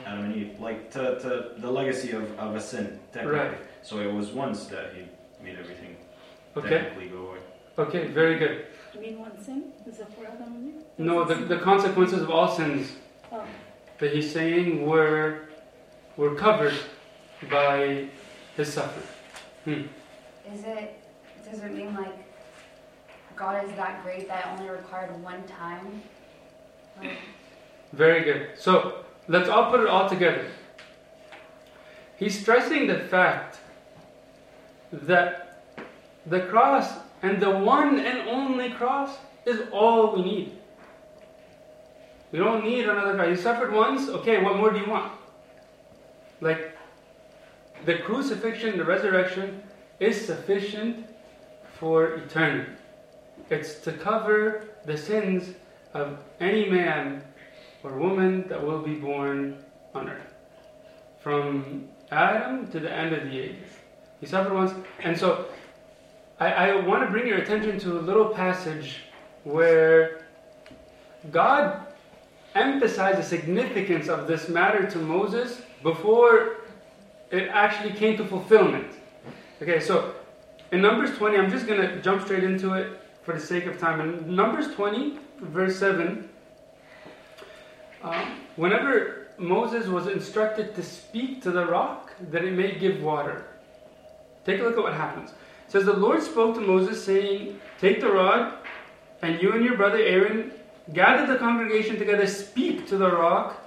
[0.04, 3.38] Adam and Eve, like to, to the legacy of, of a sin technically.
[3.38, 3.58] Right.
[3.82, 5.04] So it was once that he
[5.42, 5.96] made everything
[6.56, 6.68] Okay.
[6.68, 7.38] technically go away.
[7.78, 8.66] Okay, very good.
[8.94, 9.64] You mean one sin?
[9.86, 10.82] Is it for Adam and Eve?
[10.96, 12.92] No, the, the consequences of all sins
[13.30, 13.44] Oh,
[13.98, 15.42] that he's saying were
[16.16, 16.74] were covered
[17.50, 18.06] by
[18.56, 19.06] his suffering.
[19.64, 20.52] Hmm.
[20.54, 21.02] Is it,
[21.50, 22.14] does it mean like
[23.34, 26.02] God is that great that it only required one time?
[26.98, 27.18] Like,
[27.92, 28.50] Very good.
[28.56, 30.46] So let's all put it all together.
[32.16, 33.58] He's stressing the fact
[34.90, 35.62] that
[36.24, 36.90] the cross
[37.26, 40.58] and the one and only cross is all we need.
[42.30, 43.28] We don't need another cross.
[43.28, 45.12] You suffered once, okay, what more do you want?
[46.40, 46.76] Like
[47.84, 49.62] the crucifixion, the resurrection
[49.98, 51.06] is sufficient
[51.78, 52.70] for eternity.
[53.50, 55.54] It's to cover the sins
[55.94, 57.24] of any man
[57.82, 60.34] or woman that will be born on earth.
[61.20, 63.70] From Adam to the end of the ages.
[64.20, 64.72] He suffered once.
[65.00, 65.46] And so
[66.38, 68.98] I, I want to bring your attention to a little passage
[69.44, 70.26] where
[71.30, 71.86] God
[72.54, 76.58] emphasized the significance of this matter to Moses before
[77.30, 78.92] it actually came to fulfillment.
[79.62, 80.14] Okay, so
[80.72, 83.78] in Numbers 20, I'm just going to jump straight into it for the sake of
[83.78, 84.00] time.
[84.00, 86.28] In Numbers 20, verse 7,
[88.02, 93.46] um, whenever Moses was instructed to speak to the rock that it may give water,
[94.44, 95.32] take a look at what happens.
[95.66, 98.54] It says, The Lord spoke to Moses, saying, Take the rod,
[99.22, 100.52] and you and your brother Aaron
[100.92, 103.62] gather the congregation together, speak to the rock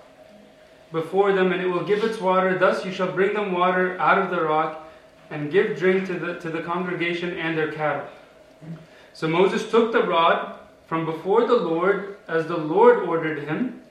[0.91, 2.57] before them, and it will give its water.
[2.57, 4.89] Thus you shall bring them water out of the rock,
[5.29, 8.07] and give drink to the, to the congregation and their cattle.
[9.13, 10.55] So Moses took the rod
[10.87, 13.81] from before the Lord, as the Lord ordered him.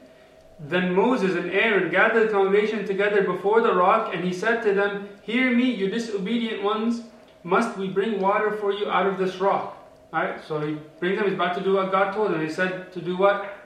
[0.59, 4.75] Then Moses and Aaron gathered the congregation together before the rock, and he said to
[4.75, 7.03] them, Hear me, you disobedient ones.
[7.48, 9.74] Must we bring water for you out of this rock?
[10.12, 12.42] Alright, so he brings them, he's about to do what God told him.
[12.42, 13.56] He said to do what?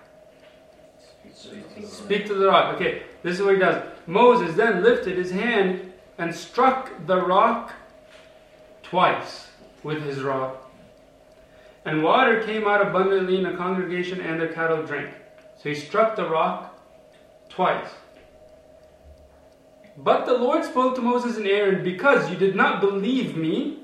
[1.84, 2.76] Speak to the rock.
[2.76, 3.82] Okay, this is what he does.
[4.06, 7.72] Moses then lifted his hand and struck the rock
[8.85, 9.48] twice
[9.83, 10.56] with his rod.
[11.85, 15.12] And water came out abundantly, and the congregation and their cattle drank.
[15.60, 16.78] So he struck the rock
[17.48, 17.88] twice.
[19.96, 23.78] But the Lord spoke to Moses and Aaron, Because you did not believe me,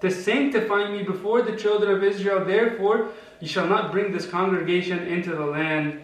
[0.00, 4.98] to sanctify me before the children of Israel, therefore you shall not bring this congregation
[5.06, 6.00] into the land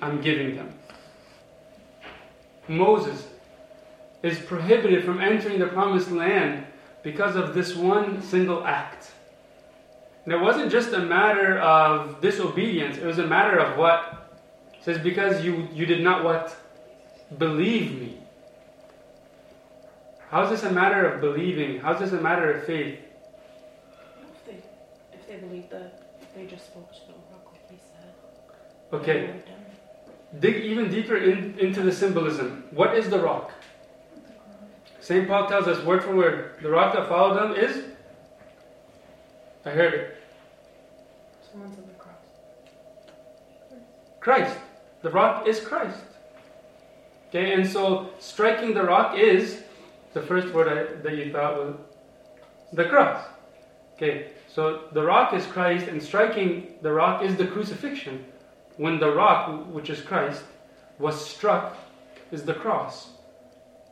[0.00, 0.72] I'm giving them.
[2.68, 3.26] Moses
[4.22, 6.66] is prohibited from entering the promised land
[7.02, 9.12] because of this one single act.
[10.24, 14.30] And it wasn't just a matter of disobedience, it was a matter of what?
[14.72, 16.56] It says, because you, you did not what?
[17.36, 18.23] Believe me.
[20.34, 21.78] How is this a matter of believing?
[21.78, 22.98] How is this a matter of faith?
[24.32, 24.56] If they,
[25.12, 26.02] if they believe that
[26.34, 28.12] they just spoke to the rock like he said.
[28.92, 30.40] Okay, they were done.
[30.40, 32.64] dig even deeper in, into the symbolism.
[32.72, 33.52] What is the rock?
[34.98, 35.28] St.
[35.28, 37.84] Paul tells us word for word the rock that followed them is.
[39.64, 40.16] I heard it.
[41.48, 42.16] Someone's on the cross.
[44.18, 44.56] Christ.
[45.02, 46.00] The rock is Christ.
[47.28, 49.60] Okay, and so striking the rock is
[50.14, 51.74] the first word I, that you thought was
[52.72, 53.26] the cross.
[53.96, 58.24] Okay, so the rock is Christ, and striking the rock is the crucifixion.
[58.76, 60.42] When the rock, which is Christ,
[60.98, 61.76] was struck,
[62.32, 63.10] is the cross.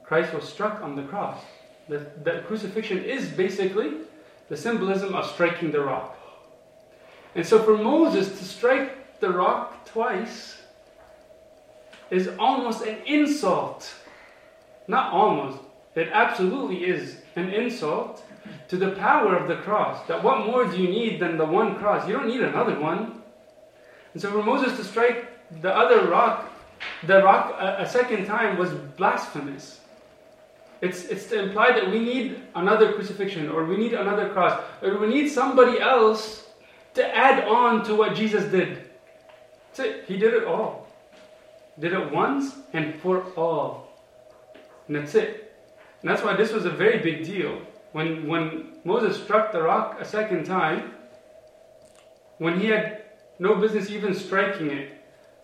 [0.03, 1.41] Christ was struck on the cross.
[1.89, 3.99] The, the crucifixion is basically
[4.49, 6.17] the symbolism of striking the rock.
[7.35, 10.61] And so for Moses to strike the rock twice
[12.11, 13.91] is almost an insult.
[14.87, 15.59] Not almost,
[15.95, 18.25] it absolutely is an insult
[18.69, 20.07] to the power of the cross.
[20.07, 22.07] That what more do you need than the one cross?
[22.09, 23.23] You don't need another one.
[24.13, 25.29] And so for Moses to strike
[25.61, 26.51] the other rock,
[27.07, 29.81] the rock a, a second time was blasphemous.
[30.81, 34.99] It's, it's to imply that we need another crucifixion, or we need another cross, or
[34.99, 36.45] we need somebody else
[36.95, 38.91] to add on to what Jesus did.
[40.07, 40.89] He did it all.
[41.79, 43.89] Did it once and for all.
[44.89, 45.42] And that's it.
[46.03, 47.59] And that's why this was a very big deal.
[47.93, 50.95] When, when Moses struck the rock a second time,
[52.39, 53.03] when he had
[53.39, 55.01] no business even striking it,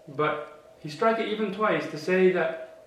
[0.09, 2.83] but he struck it even twice to say that,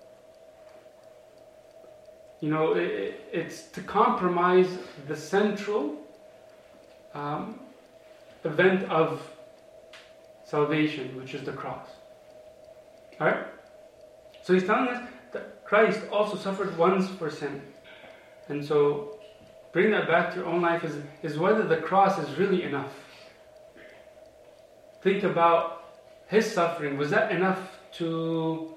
[2.40, 4.68] you know, it, it's to compromise
[5.08, 5.96] the central
[7.14, 7.60] um,
[8.44, 9.22] event of
[10.44, 11.88] salvation, which is the cross.
[13.20, 13.46] Alright?
[14.42, 15.08] So he's telling us
[15.72, 17.62] Christ also suffered once for sin.
[18.48, 19.18] And so
[19.72, 22.92] bring that back to your own life is, is whether the cross is really enough.
[25.00, 25.94] Think about
[26.28, 26.98] his suffering.
[26.98, 27.58] Was that enough
[27.92, 28.74] to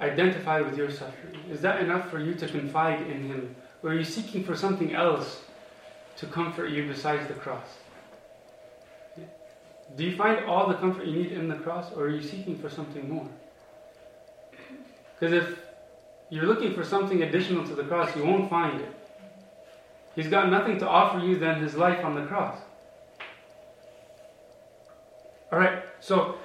[0.00, 1.36] identify with your suffering?
[1.50, 3.56] Is that enough for you to confide in him?
[3.82, 5.42] Or are you seeking for something else
[6.18, 7.66] to comfort you besides the cross?
[9.96, 12.56] Do you find all the comfort you need in the cross, or are you seeking
[12.56, 13.28] for something more?
[15.18, 15.69] Because if
[16.30, 18.94] you're looking for something additional to the cross, you won't find it.
[20.14, 22.58] He's got nothing to offer you than his life on the cross.
[25.52, 26.36] Alright, so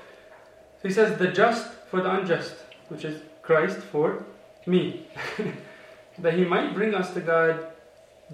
[0.81, 2.55] he says, the just for the unjust,
[2.89, 4.25] which is Christ for
[4.65, 5.07] me.
[6.19, 7.67] that he might bring us to God,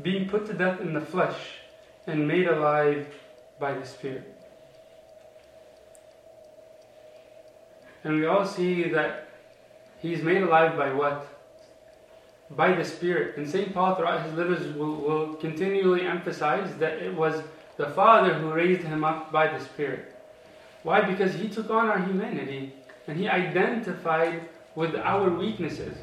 [0.02, 1.38] being put to death in the flesh
[2.08, 3.08] and made alive
[3.60, 4.36] by the Spirit.
[8.04, 9.30] And we all see that
[10.00, 11.28] he's made alive by what?
[12.56, 13.38] By the Spirit.
[13.38, 13.74] And St.
[13.74, 17.42] Paul, throughout his letters, will, will continually emphasize that it was
[17.78, 20.16] the Father who raised him up by the Spirit.
[20.84, 21.02] Why?
[21.02, 22.74] Because he took on our humanity
[23.08, 25.96] and he identified with our weaknesses.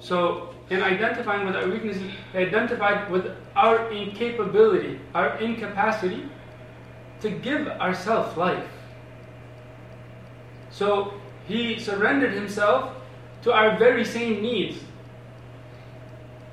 [0.00, 2.02] So, in identifying with our weaknesses,
[2.32, 6.28] he identified with our incapability, our incapacity
[7.20, 8.66] to give ourselves life.
[10.70, 11.14] So
[11.46, 12.94] he surrendered himself
[13.42, 14.78] to our very same needs.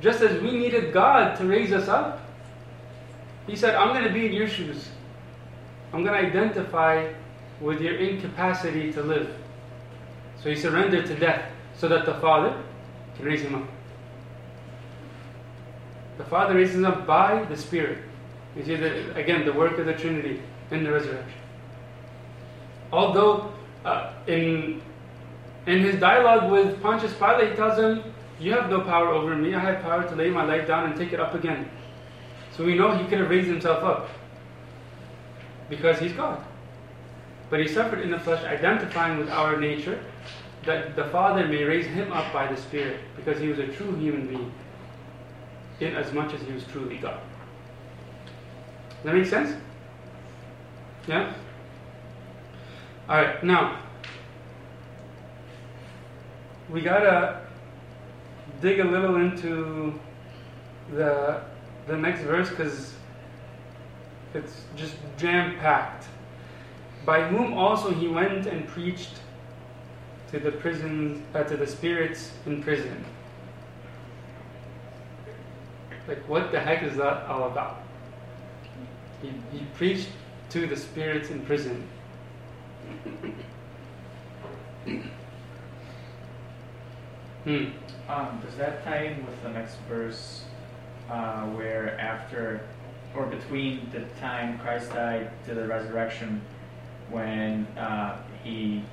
[0.02, 2.22] Just as we needed God to raise us up,
[3.48, 4.90] he said, I'm going to be in your shoes.
[5.94, 7.12] I'm going to identify
[7.62, 9.34] with your incapacity to live.
[10.44, 12.62] So he surrendered to death so that the Father
[13.16, 13.68] can raise him up.
[16.18, 18.00] The Father raises him up by the Spirit.
[18.56, 20.42] You see, the, again, the work of the Trinity
[20.72, 21.40] in the resurrection.
[22.92, 23.52] Although
[23.86, 24.82] uh, in
[25.68, 28.02] in his dialogue with Pontius Pilate, he tells him,
[28.40, 29.54] "You have no power over me.
[29.54, 31.70] I have power to lay my life down and take it up again."
[32.52, 34.10] So we know he could have raised himself up
[35.70, 36.42] because he's God.
[37.50, 40.00] But he suffered in the flesh, identifying with our nature,
[40.64, 43.96] that the Father may raise him up by the Spirit, because he was a true
[43.96, 44.52] human being,
[45.80, 47.20] in as much as he was truly God.
[48.98, 49.56] Does that make sense?
[51.08, 51.32] Yeah?
[53.10, 53.78] Alright, now,
[56.70, 57.47] we gotta
[58.62, 60.00] dig a little into
[60.92, 61.42] the,
[61.88, 62.94] the next verse because
[64.34, 66.06] it's just jam packed.
[67.06, 69.22] By whom also he went and preached
[70.32, 73.06] to the prisons, uh, to the spirits in prison.
[76.08, 77.82] Like, what the heck is that all about?
[79.22, 80.10] He, he preached
[80.50, 81.88] to the spirits in prison.
[87.44, 87.66] Hmm.
[88.10, 90.46] Um, does that tie in with the next verse
[91.10, 92.62] uh, where after
[93.16, 96.42] or between the time Christ died to the resurrection
[97.10, 98.84] when uh, he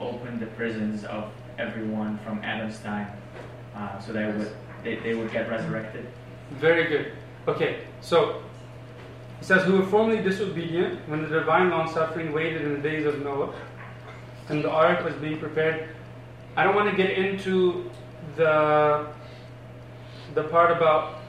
[0.00, 3.08] opened the prisons of everyone from Adam's time
[3.74, 6.06] uh, so they would they, they would get resurrected?
[6.52, 7.12] Very good.
[7.48, 8.42] Okay, so
[9.40, 13.06] he says, Who were formerly disobedient when the divine long suffering waited in the days
[13.06, 13.54] of Noah
[14.48, 15.88] and the ark was being prepared.
[16.56, 17.90] I don't want to get into
[18.36, 19.06] the
[20.34, 21.20] the part about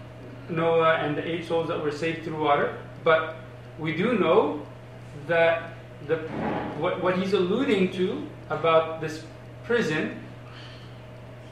[0.49, 3.35] Noah and the eight souls that were saved through water But
[3.77, 4.65] we do know
[5.27, 5.73] that
[6.07, 6.17] the,
[6.79, 9.23] what, what he's alluding to about this
[9.63, 10.21] prison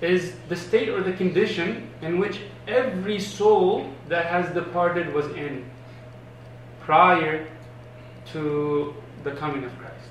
[0.02, 5.66] is the state or the condition in which every soul that has departed was in
[6.82, 7.48] prior
[8.34, 8.94] to
[9.24, 10.10] the coming of Christ.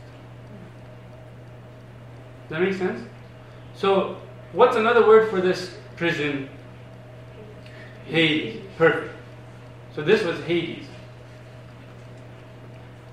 [2.49, 3.07] Does that make sense?
[3.75, 4.22] So,
[4.53, 6.49] what's another word for this prison?
[8.07, 8.61] Hades.
[8.79, 9.15] Perfect.
[9.95, 10.87] So, this was Hades.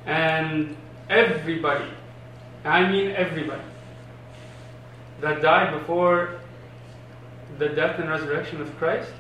[0.05, 0.75] And
[1.09, 1.89] everybody,
[2.63, 3.61] I mean everybody,
[5.21, 6.39] that died before
[7.57, 9.11] the death and resurrection of Christ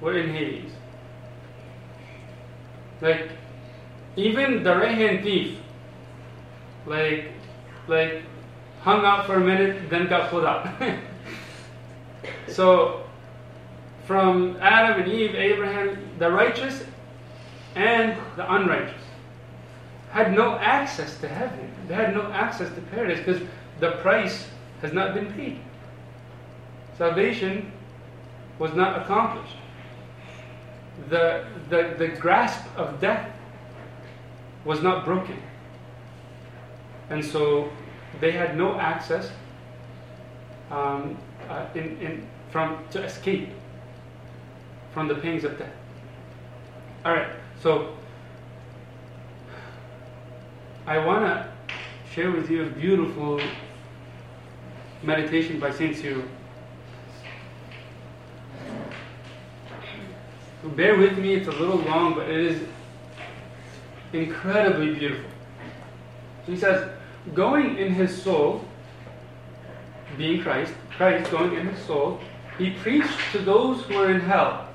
[0.00, 0.70] were in Hades.
[3.00, 3.30] Like,
[4.16, 5.58] even the right hand thief,
[6.86, 7.32] like,
[7.88, 8.22] like,
[8.82, 10.68] hung out for a minute, then got pulled out.
[12.48, 13.04] so,
[14.06, 16.84] from Adam and Eve, Abraham, the righteous
[17.74, 19.02] and the unrighteous
[20.10, 21.72] had no access to heaven.
[21.88, 23.42] They had no access to paradise because
[23.80, 24.46] the price
[24.80, 25.58] has not been paid.
[26.96, 27.72] Salvation
[28.58, 29.56] was not accomplished.
[31.08, 33.28] The, the, the grasp of death
[34.64, 35.42] was not broken.
[37.10, 37.68] And so
[38.20, 39.30] they had no access
[40.70, 41.18] um,
[41.48, 43.48] uh, in, in, from, to escape
[44.92, 45.72] from the pangs of death.
[47.04, 47.30] All right,
[47.60, 47.96] so
[50.86, 51.48] I want to
[52.12, 53.40] share with you a beautiful
[55.02, 56.24] meditation by Saint Cyril.
[60.76, 62.68] Bear with me, it's a little long, but it is
[64.12, 65.30] incredibly beautiful.
[66.46, 66.90] So he says,
[67.34, 68.64] going in his soul,
[70.16, 72.20] being Christ, Christ going in his soul,
[72.56, 74.68] he preached to those who were in hell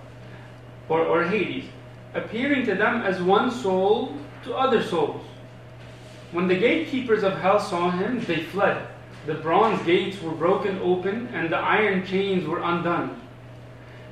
[0.90, 1.66] or, or Hades,
[2.14, 5.26] appearing to them as one soul to other souls.
[6.32, 8.88] When the gatekeepers of hell saw him, they fled.
[9.26, 13.20] The bronze gates were broken open, and the iron chains were undone.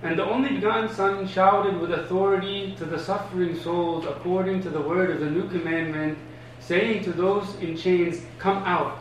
[0.04, 4.82] And the only begotten Son shouted with authority to the suffering souls according to the
[4.82, 6.18] word of the new commandment,
[6.60, 9.00] saying to those in chains, Come out,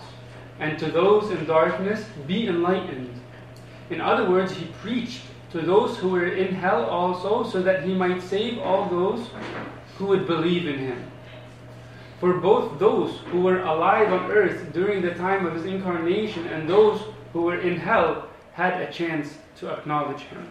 [0.59, 3.21] and to those in darkness, Be enlightened.
[3.91, 7.95] In other words, he preached to those who were in hell also, so that he
[7.95, 9.29] might save all those
[9.97, 11.11] who would believe in him.
[12.21, 16.69] For both those who were alive on earth during the time of his incarnation and
[16.69, 17.03] those
[17.33, 20.47] who were in hell had a chance to acknowledge him.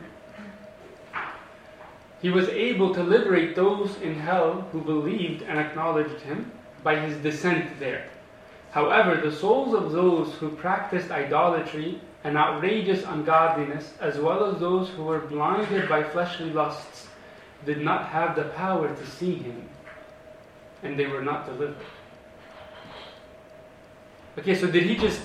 [2.21, 6.51] He was able to liberate those in hell who believed and acknowledged him
[6.83, 8.05] by his descent there.
[8.75, 14.89] However, the souls of those who practiced idolatry and outrageous ungodliness, as well as those
[14.89, 17.07] who were blinded by fleshly lusts,
[17.65, 19.69] did not have the power to see him,
[20.83, 21.85] and they were not delivered.
[24.37, 25.21] Okay, so did he just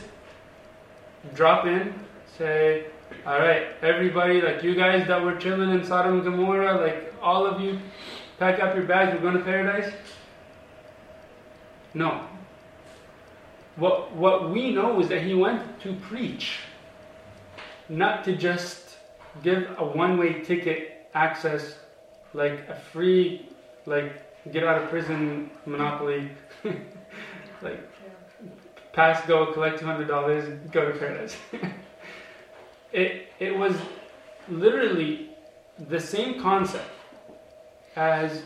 [1.35, 1.93] drop in,
[2.39, 2.85] say,
[3.27, 7.47] all right, everybody, like you guys that were chilling in Sodom and Gomorrah, like all
[7.47, 7.81] of you,
[8.39, 9.93] pack up your bags, we're going to paradise?
[11.95, 12.30] No.
[13.77, 16.59] What, what we know is that he went to preach,
[17.89, 18.97] not to just
[19.43, 21.77] give a one way ticket access,
[22.35, 23.49] like a free,
[23.87, 26.31] like get out of prison monopoly,
[27.63, 27.89] like
[28.93, 31.37] pass go, collect $200, go to paradise.
[32.93, 33.77] it, it was
[34.49, 35.31] literally
[35.89, 36.91] the same concept
[37.97, 38.43] as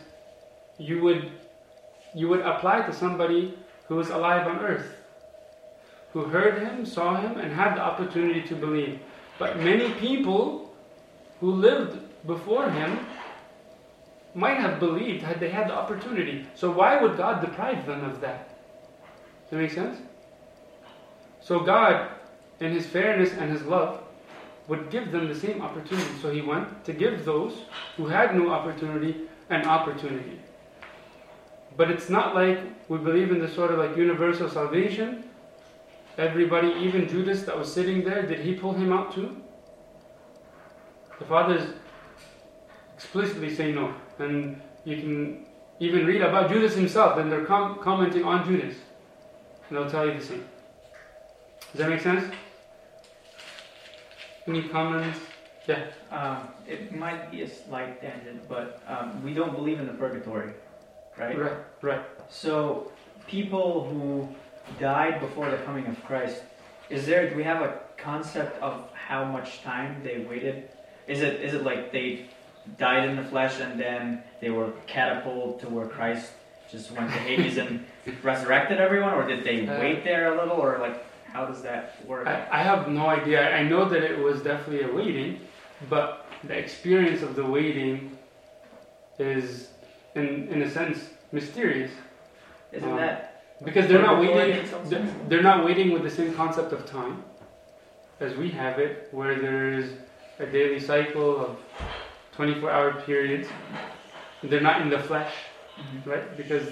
[0.79, 1.31] you would
[2.14, 3.55] you would apply to somebody
[3.89, 4.95] who is alive on earth
[6.15, 8.99] who heard him saw him and had the opportunity to believe
[9.39, 10.75] but many people
[11.41, 12.99] who lived before him
[14.35, 18.21] might have believed had they had the opportunity so why would god deprive them of
[18.23, 19.99] that does that make sense
[21.43, 22.09] so god
[22.61, 24.01] in his fairness and his love
[24.69, 26.11] would give them the same opportunity.
[26.21, 27.53] So he went to give those
[27.97, 30.41] who had no opportunity an opportunity.
[31.77, 35.24] But it's not like we believe in the sort of like universal salvation.
[36.17, 39.37] Everybody, even Judas that was sitting there, did he pull him out too?
[41.19, 41.75] The fathers
[42.95, 43.95] explicitly say no.
[44.19, 45.47] And you can
[45.81, 48.77] even read about Judas himself, and they're com- commenting on Judas.
[49.69, 50.45] And they'll tell you the same.
[51.73, 52.33] Does that make sense?
[54.47, 55.19] Any comments?
[55.67, 55.87] Yeah.
[56.11, 60.53] Um, it might be a slight tangent, but um, we don't believe in the purgatory,
[61.19, 61.39] right?
[61.39, 62.03] Right, right.
[62.29, 62.93] So,
[63.27, 64.29] people who
[64.79, 66.43] died before the coming of Christ,
[66.91, 67.29] is there?
[67.31, 70.69] Do we have a concept of how much time they waited?
[71.07, 72.27] Is it is it like they
[72.79, 76.33] died in the flesh and then they were catapulted to where Christ
[76.71, 77.85] just went to Hades and
[78.23, 82.05] resurrected everyone, or did they Uh, wait there a little, or like how does that
[82.07, 82.27] work?
[82.27, 83.55] I, I have no idea.
[83.55, 85.41] I know that it was definitely a waiting,
[85.91, 88.17] but the experience of the waiting
[89.19, 89.69] is,
[90.15, 91.91] in, in a sense, mysterious.
[92.73, 94.69] Isn't um, that Because they're not waiting.
[95.29, 97.23] They're, not waiting with the same concept of time
[98.21, 99.93] as we have it, where there's
[100.39, 101.57] a daily cycle of
[102.37, 103.49] 24-hour periods.
[104.43, 105.33] They're not in the flesh,
[105.79, 106.07] Mhm.
[106.07, 106.37] right?
[106.37, 106.69] Because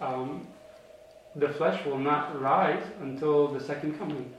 [0.00, 0.46] um,
[1.36, 4.32] the flesh will not rise until the second coming,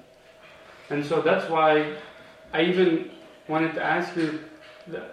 [0.89, 1.95] and so that's why
[2.53, 3.11] I even
[3.47, 4.39] wanted to ask you,
[4.87, 5.03] the,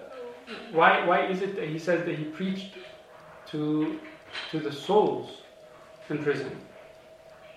[0.70, 2.74] why why is it that he says that he preached
[3.46, 3.98] to
[4.50, 5.41] to the souls
[6.11, 6.50] in prison?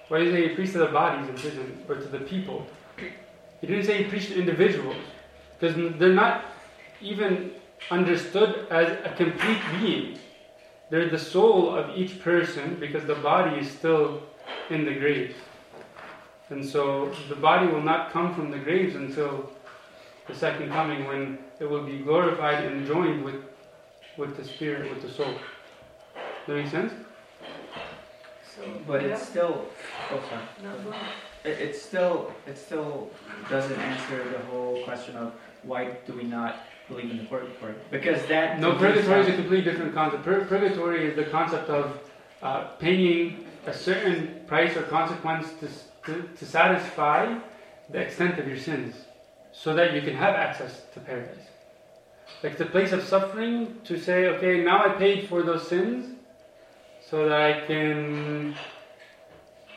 [0.08, 2.68] Why did he say he preached to the bodies in prison or to the people?
[3.62, 4.98] He didn't say he preached to individuals
[5.60, 6.46] because they're not
[7.02, 7.52] even
[7.89, 10.20] understood as a complete being.
[10.89, 14.22] They're the soul of each person because the body is still
[14.70, 15.36] in the graves.
[16.50, 19.52] And so the body will not come from the graves until
[20.28, 23.43] the second coming when it will be glorified and joined with,
[24.18, 25.34] with the spirit, with the soul.
[25.34, 26.93] Does that make sense?
[28.88, 29.66] But it's still.
[30.12, 30.43] Oh, sorry.
[30.64, 31.14] No, go ahead.
[31.43, 32.34] It, it's still.
[32.47, 33.10] It still
[33.49, 35.34] doesn't answer the whole question of
[35.64, 37.76] why do we not believe in the purgatory?
[37.91, 38.60] Because that.
[38.60, 40.24] No, purgatory is a completely different concept.
[40.24, 41.99] Pur- purgatory is the concept of
[42.41, 45.68] uh, paying a certain price or consequence to,
[46.12, 47.38] to, to satisfy
[47.89, 48.95] the extent of your sins
[49.51, 51.47] so that you can have access to paradise.
[52.43, 56.14] Like the place of suffering to say, okay, now I paid for those sins
[57.10, 58.56] so that I can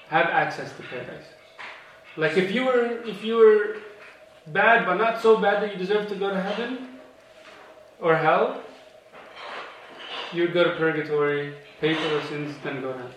[0.08, 1.24] have access to paradise.
[2.16, 3.76] Like if you were if you were
[4.46, 6.98] bad but not so bad that you deserve to go to heaven,
[8.00, 8.62] or hell,
[10.32, 13.10] you'd go to purgatory, pay for your sins, then go to hell.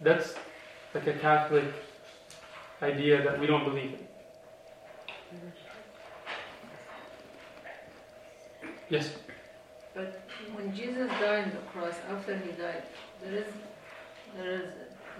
[0.00, 0.34] That's
[0.94, 1.64] like a Catholic
[2.82, 4.06] idea that we don't believe in.
[8.88, 9.10] Yes.
[9.94, 10.20] But
[10.54, 12.84] when Jesus died on the cross, after he died,
[13.22, 13.46] there is,
[14.36, 14.62] there is,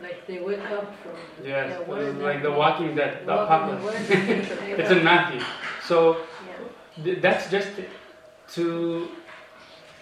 [0.02, 1.16] like they wake up from.
[1.44, 2.50] Yes, yeah, is like the?
[2.52, 4.00] Walking Dead, the apocalypse.
[4.00, 4.54] is the nature?
[4.54, 5.40] They it's in Matthew.
[5.84, 7.04] So Yeah.
[7.04, 7.68] th- that's just
[8.54, 9.08] to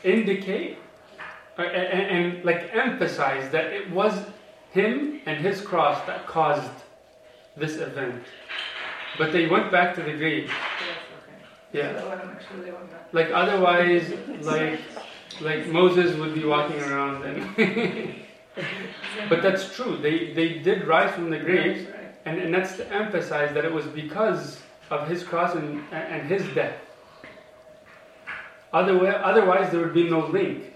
[0.05, 0.79] indicate
[1.59, 4.15] uh, and, and like emphasize that it was
[4.71, 6.71] him and his cross that caused
[7.57, 8.23] this event.
[9.19, 10.53] But they went back to the grave.
[11.73, 11.99] Yeah.
[11.99, 13.09] So I'm actually they went back.
[13.13, 14.13] Like otherwise,
[14.43, 14.81] like
[15.41, 18.15] like Moses would be walking around and.
[19.29, 19.97] but that's true.
[19.97, 21.87] They they did rise from the graves,
[22.25, 24.61] and, and that's to emphasize that it was because
[24.91, 26.79] of his cross and and his death.
[28.73, 30.75] Otherwise, otherwise there would be no link.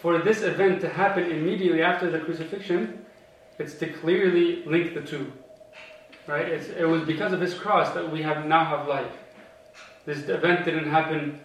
[0.00, 3.04] For this event to happen immediately after the crucifixion,
[3.58, 5.32] it's to clearly link the two.
[6.26, 6.48] Right?
[6.48, 9.12] It's, it was because of his cross that we have now have life.
[10.06, 11.38] This event didn't happen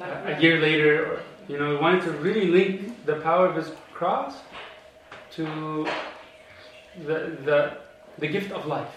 [0.00, 1.12] a, a year later.
[1.14, 4.34] Or, you know, we wanted to really link the power of his cross
[5.32, 5.86] to
[7.06, 7.78] the, the,
[8.18, 8.94] the gift of life,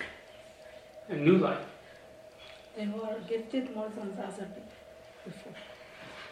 [1.10, 1.66] a new life.
[2.78, 4.72] They were gifted more than the other people
[5.26, 5.54] before.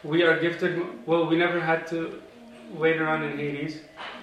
[0.03, 2.21] We are gifted, well, we never had to
[2.73, 3.79] wait around in Hades.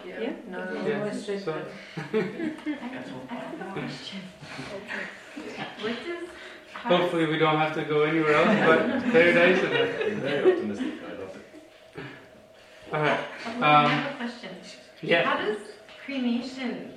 [0.07, 0.33] Yeah.
[0.49, 1.05] No, no, Yeah, no.
[1.07, 1.67] it's straight so- back.
[5.81, 6.29] What does
[6.85, 9.63] Hopefully, we don't have to go anywhere else but paradise.
[9.65, 10.93] And You're very optimistic.
[11.07, 12.95] I love it.
[12.95, 13.21] Alright.
[13.47, 14.51] Oh, I Um, have a question.
[15.01, 15.23] yeah.
[15.25, 15.57] How does
[16.05, 16.93] cremation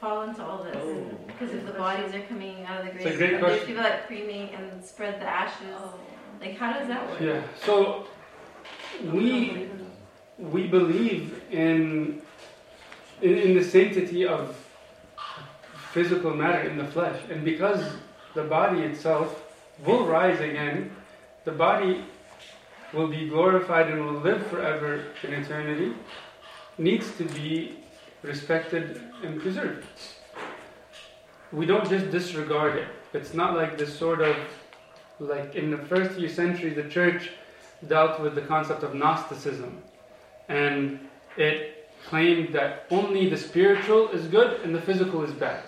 [0.00, 0.76] fall into all this?
[0.78, 1.04] Oh.
[1.26, 3.82] Because if the bodies are coming out of the It's grave, a great there's people
[3.82, 5.80] that cremate and spread the ashes.
[6.40, 7.20] Like, how does that work?
[7.20, 7.42] Yeah.
[7.64, 8.06] So
[9.02, 9.68] we
[10.38, 12.22] we believe in,
[13.22, 14.54] in in the sanctity of
[15.96, 17.82] physical matter in the flesh, and because
[18.34, 19.28] the body itself
[19.86, 20.94] will rise again,
[21.46, 22.04] the body
[22.92, 25.94] will be glorified and will live forever in eternity.
[26.76, 27.78] Needs to be
[28.22, 29.86] respected and preserved.
[31.50, 32.88] We don't just disregard it.
[33.14, 34.36] It's not like this sort of
[35.18, 37.30] like in the first few centuries, the church
[37.88, 39.82] dealt with the concept of Gnosticism,
[40.48, 41.00] and
[41.38, 45.62] it claimed that only the spiritual is good and the physical is bad.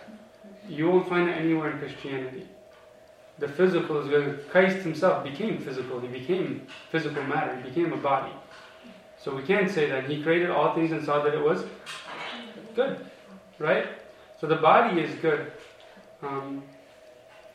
[0.68, 2.46] You won't find it anywhere in Christianity.
[3.38, 4.48] The physical is good.
[4.50, 8.32] Christ himself became physical, he became physical matter, he became a body.
[9.20, 11.64] So we can't say that he created all things and saw that it was
[12.74, 13.04] good,
[13.58, 13.86] right?
[14.40, 15.52] So the body is good.
[16.22, 16.62] Um,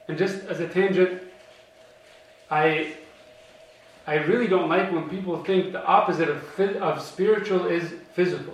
[0.08, 1.22] and just as a tangent,
[2.50, 2.96] I
[4.06, 8.54] I really don't like when people think the opposite of, of spiritual is physical.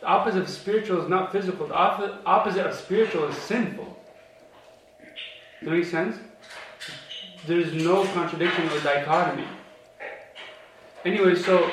[0.00, 1.66] The opposite of spiritual is not physical.
[1.66, 3.84] The oppo- opposite of spiritual is sinful.
[5.00, 5.08] Does
[5.62, 6.16] that make sense?
[7.46, 9.46] There's no contradiction or dichotomy.
[11.04, 11.70] Anyway, so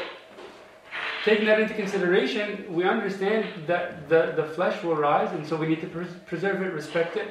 [1.24, 5.68] taking that into consideration, we understand that the, the flesh will rise, and so we
[5.68, 7.30] need to pres- preserve it, respect it,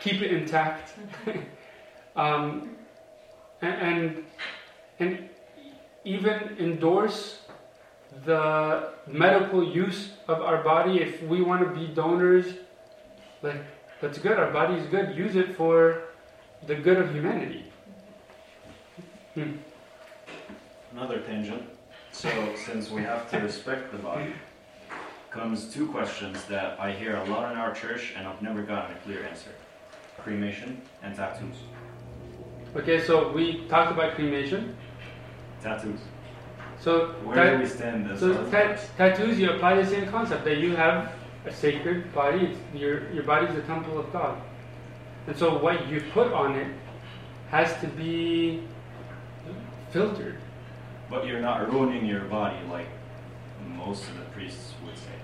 [0.00, 0.94] keep it intact.
[2.16, 2.76] um,
[3.62, 4.24] and, and
[4.98, 5.28] and
[6.04, 7.40] even endorse
[8.24, 12.46] the medical use of our body if we want to be donors
[13.42, 13.62] like
[14.00, 16.02] that's good our body is good use it for
[16.66, 17.64] the good of humanity
[19.34, 19.52] hmm.
[20.92, 21.62] Another tangent.
[22.12, 24.32] So, since we have to respect the body,
[25.30, 28.96] comes two questions that I hear a lot in our church and I've never gotten
[28.96, 29.50] a clear answer
[30.16, 31.56] cremation and tattoos.
[32.74, 34.74] okay so we talked about cremation
[35.62, 36.00] Tattoos.
[36.86, 36.92] So
[37.24, 40.44] Where tat- do we stand as so as- tat- tattoos you apply the same concept
[40.44, 41.12] that you have
[41.44, 44.40] a sacred body it's, your, your body is a temple of god
[45.26, 46.68] and so what you put on it
[47.50, 48.62] has to be
[49.90, 50.38] filtered
[51.10, 52.88] But you're not ruining your body like
[53.76, 55.16] most of the priests would say.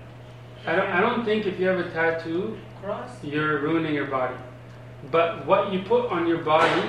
[0.66, 3.10] I don't, I don't think if you have a tattoo, Cross.
[3.22, 4.36] you're ruining your body.
[5.10, 6.82] But what you put on your body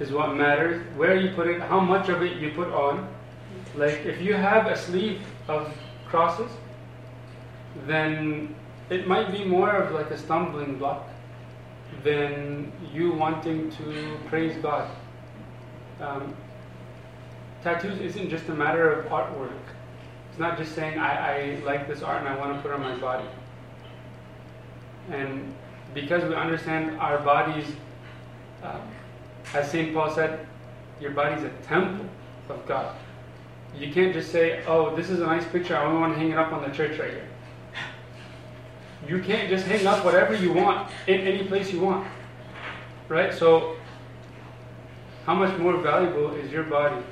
[0.00, 0.84] is what matters.
[0.96, 3.08] Where you put it, how much of it you put on.
[3.76, 5.72] Like if you have a sleeve of
[6.08, 6.50] crosses,
[7.86, 8.54] then
[8.88, 11.08] it might be more of like a stumbling block
[12.02, 14.90] than you wanting to praise God.
[16.00, 16.34] Um,
[17.62, 19.50] tattoos isn't just a matter of artwork.
[20.30, 22.74] It's not just saying I, I like this art and I want to put it
[22.74, 23.28] on my body.
[25.10, 25.54] And
[25.94, 27.66] because we understand our bodies,
[28.62, 28.82] um,
[29.54, 29.94] as St.
[29.94, 30.46] Paul said,
[31.00, 32.06] your body's a temple
[32.48, 32.94] of God.
[33.78, 36.30] You can't just say, oh, this is a nice picture, I only want to hang
[36.30, 37.28] it up on the church right here.
[39.06, 42.06] You can't just hang up whatever you want in any place you want.
[43.08, 43.32] Right?
[43.32, 43.76] So,
[45.26, 47.04] how much more valuable is your body?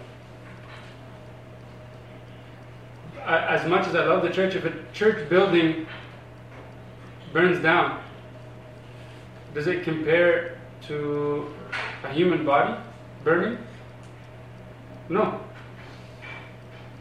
[3.24, 5.86] As much as I love the church, if a church building
[7.32, 8.02] burns down,
[9.54, 10.58] does it compare
[10.88, 11.46] to
[12.02, 12.74] a human body
[13.22, 13.58] burning?
[15.08, 15.40] No.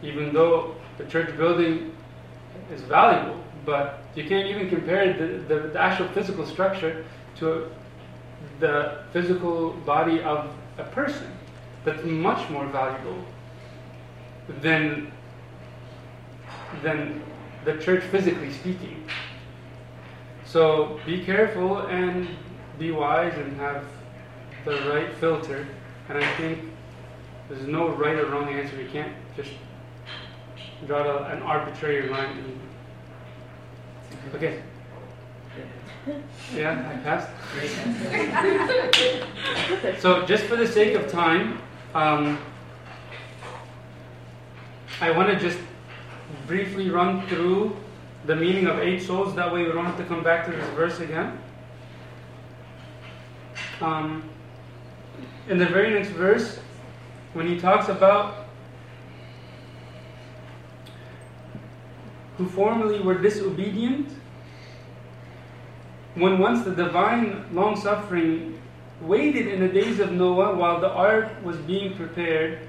[0.03, 1.95] Even though the church building
[2.71, 7.05] is valuable, but you can't even compare the, the, the actual physical structure
[7.37, 7.71] to
[8.59, 11.31] the physical body of a person.
[11.85, 13.23] That's much more valuable
[14.61, 15.11] than,
[16.81, 17.21] than
[17.65, 19.07] the church physically speaking.
[20.45, 22.27] So be careful and
[22.77, 23.83] be wise and have
[24.65, 25.67] the right filter.
[26.09, 26.59] And I think
[27.49, 28.81] there's no right or wrong answer.
[28.81, 29.51] You can't just
[30.85, 32.59] draw a- an arbitrary line.
[34.35, 34.59] Okay.
[36.53, 37.29] Yeah, I passed.
[40.01, 41.59] so just for the sake of time,
[41.95, 42.37] um,
[45.01, 45.59] I want to just
[46.47, 47.75] briefly run through
[48.25, 49.35] the meaning of eight souls.
[49.35, 51.37] That way we don't have to come back to this verse again.
[53.81, 54.23] Um,
[55.49, 56.59] in the very next verse,
[57.33, 58.42] when he talks about
[62.37, 64.09] who formerly were disobedient,
[66.15, 68.59] when once the divine long suffering
[69.01, 72.59] waited in the days of Noah while the ark was being prepared,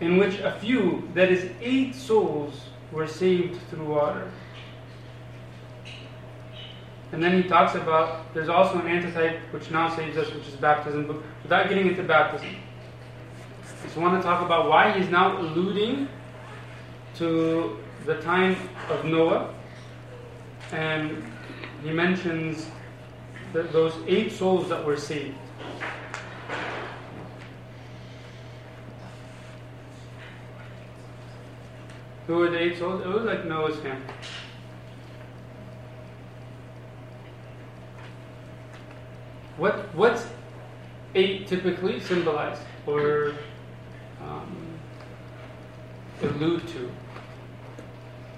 [0.00, 4.30] in which a few, that is, eight souls, were saved through water.
[7.12, 10.54] And then he talks about there's also an antitype which now saves us, which is
[10.54, 11.06] baptism.
[11.06, 16.08] But without getting into baptism, I just want to talk about why he's now alluding
[17.16, 18.56] to the time
[18.88, 19.54] of Noah.
[20.72, 21.24] And
[21.82, 22.66] he mentions
[23.52, 25.36] that those eight souls that were saved.
[32.26, 33.00] Who were the eight souls?
[33.00, 34.04] It was like Noah's family.
[39.56, 40.26] What what's
[41.14, 43.32] eight typically symbolize or
[44.22, 44.56] um,
[46.22, 46.90] allude to?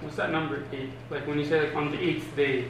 [0.01, 0.91] What's that number eight?
[1.11, 2.65] Like when you say like on the eighth day.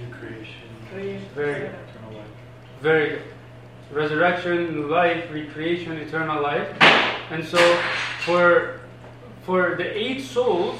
[0.00, 0.68] New creation.
[1.34, 1.74] Very good.
[1.90, 2.26] Eternal life.
[2.80, 3.22] Very good.
[3.92, 6.68] Resurrection, new life, recreation, eternal life.
[7.30, 7.58] And so
[8.24, 8.80] for
[9.42, 10.78] for the eight souls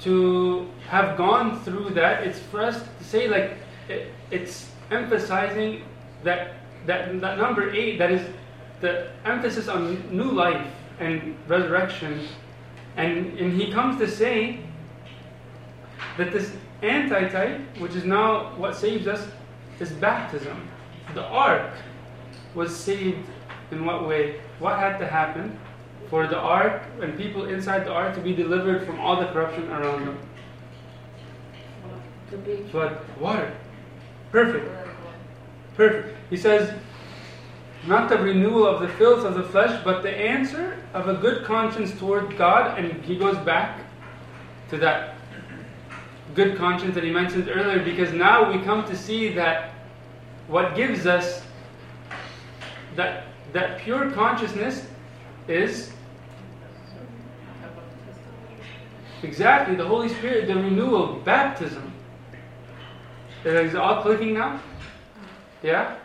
[0.00, 3.56] to have gone through that, it's for us to say like
[3.88, 5.82] it, it's emphasizing
[6.22, 6.54] that
[6.86, 8.22] that, that number eight, that is
[8.80, 10.66] the emphasis on new life
[10.98, 12.26] and resurrection.
[12.96, 14.60] And, and he comes to say
[16.16, 19.26] that this antitype, which is now what saves us,
[19.80, 20.68] is baptism.
[21.14, 21.72] The ark
[22.54, 23.26] was saved
[23.70, 24.40] in what way?
[24.58, 25.58] What had to happen
[26.08, 29.70] for the ark and people inside the ark to be delivered from all the corruption
[29.70, 30.18] around them?
[32.70, 33.52] Flood, water.
[34.30, 34.68] Perfect.
[35.76, 36.16] Perfect.
[36.30, 36.72] He says,
[37.86, 41.44] not the renewal of the filth of the flesh, but the answer of a good
[41.44, 42.78] conscience toward God.
[42.78, 43.80] And he goes back
[44.70, 45.16] to that
[46.34, 49.72] good conscience that he mentioned earlier because now we come to see that
[50.48, 51.42] what gives us
[52.96, 54.86] that, that pure consciousness
[55.48, 55.92] is
[59.22, 61.92] exactly the Holy Spirit, the renewal, baptism.
[63.44, 64.60] Is it all clicking now?
[65.62, 65.96] Yeah?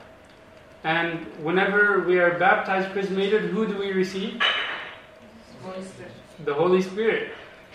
[0.83, 4.41] And whenever we are baptized, chrismated, who do we receive?
[5.61, 5.83] Holy.
[6.45, 7.31] The Holy Spirit.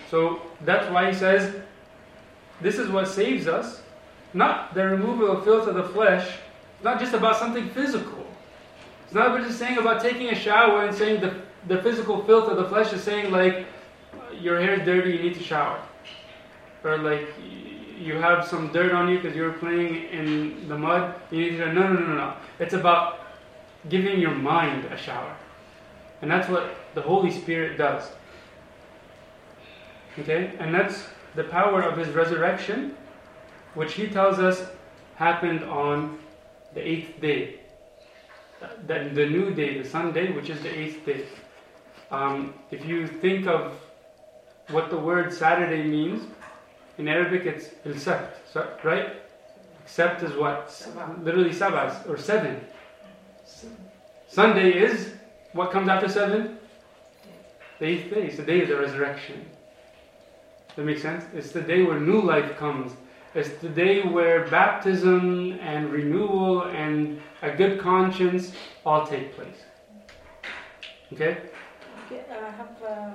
[0.09, 1.55] So that's why he says,
[2.61, 3.81] this is what saves us.
[4.33, 6.27] Not the removal of filth of the flesh.
[6.75, 8.25] It's not just about something physical.
[9.05, 12.57] It's not just saying about taking a shower and saying the, the physical filth of
[12.57, 13.65] the flesh is saying like,
[14.13, 15.79] uh, your hair is dirty, you need to shower.
[16.83, 17.27] Or like,
[17.97, 21.57] you have some dirt on you because you were playing in the mud, you need
[21.57, 22.33] to, no, no, no, no.
[22.59, 23.19] It's about
[23.89, 25.35] giving your mind a shower.
[26.21, 28.09] And that's what the Holy Spirit does.
[30.19, 30.53] Okay?
[30.59, 32.95] And that's the power of his resurrection,
[33.73, 34.69] which he tells us
[35.15, 36.17] happened on
[36.73, 37.59] the eighth day.
[38.87, 41.25] The, the new day, the Sunday, which is the eighth day.
[42.09, 43.73] Um, if you think of
[44.69, 46.23] what the word Saturday means,
[46.97, 49.21] in Arabic it's il-sabt, right?
[49.87, 50.71] Sept is what?
[51.21, 52.59] Literally sabas, or seven.
[54.27, 55.13] Sunday is,
[55.53, 56.57] what comes after seven?
[57.79, 59.45] The eighth day, it's the day of the resurrection.
[60.75, 61.23] That makes sense?
[61.33, 62.93] It's the day where new life comes.
[63.33, 68.53] It's the day where baptism and renewal and a good conscience
[68.85, 69.63] all take place.
[71.13, 71.37] Okay?
[72.05, 73.13] Okay, I have a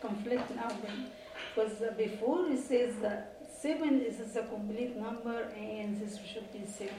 [0.00, 1.06] conflict now then.
[1.54, 6.64] Because uh, before it says that seven is a complete number and this should be
[6.66, 6.94] seven.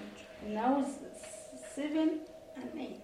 [0.47, 2.19] Now it's seven
[2.55, 3.01] and eight.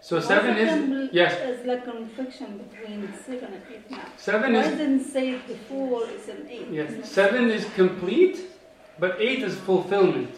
[0.00, 1.36] So Both seven is yes.
[1.40, 4.04] It's like a confliction between seven and eight now.
[4.16, 6.68] Seven Why is- didn't say it before it's an eight?
[6.70, 7.10] Yes.
[7.10, 8.38] Seven is complete,
[8.98, 10.34] but eight is fulfillment.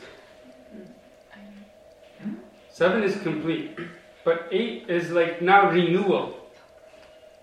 [2.72, 3.76] Seven is complete,
[4.24, 6.36] but eight is like now renewal.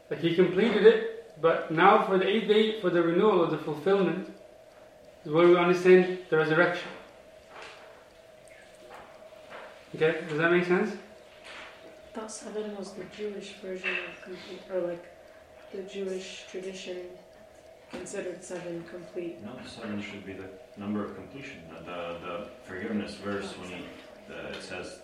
[0.09, 3.57] Like he completed it, but now for the eighth day, for the renewal or the
[3.57, 4.33] fulfillment,
[5.25, 6.89] is where we understand the resurrection.
[9.95, 10.95] Okay, does that make sense?
[12.13, 15.05] Thought seven was the Jewish version of complete, or like
[15.73, 16.97] the Jewish tradition
[17.91, 19.43] considered seven complete.
[19.43, 21.61] No, seven should be the number of completion.
[21.85, 23.85] The the forgiveness verse when he
[24.27, 24.99] the, it says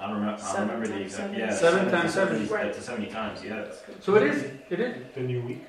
[0.00, 1.38] I don't remember I don't Seven remember the times exact seven.
[1.40, 2.54] yeah Seven times seven seven.
[2.54, 2.72] Right.
[2.72, 3.64] to seventy times yeah.
[4.00, 4.44] So it is.
[4.70, 4.94] It is.
[5.14, 5.64] The new week.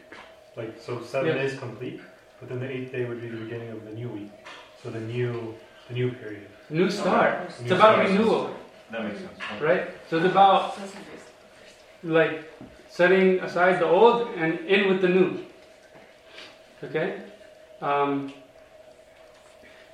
[0.55, 1.41] Like so, seven Yeah.
[1.43, 2.01] is complete,
[2.39, 4.31] but then the eighth day would be the beginning of the new week.
[4.83, 5.55] So the new,
[5.87, 6.47] the new period.
[6.69, 7.39] New start.
[7.39, 8.09] New It's about start.
[8.09, 8.55] renewal.
[8.91, 9.61] That makes sense.
[9.61, 9.89] Right?
[10.09, 10.77] So it's about
[12.03, 12.51] like
[12.89, 15.45] setting aside the old and in with the new.
[16.83, 17.21] Okay?
[17.81, 18.33] Um,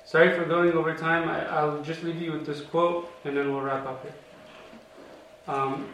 [0.04, 1.28] sorry for going over time.
[1.28, 4.14] I, I'll just leave you with this quote and then we'll wrap up here.
[5.48, 5.88] Um,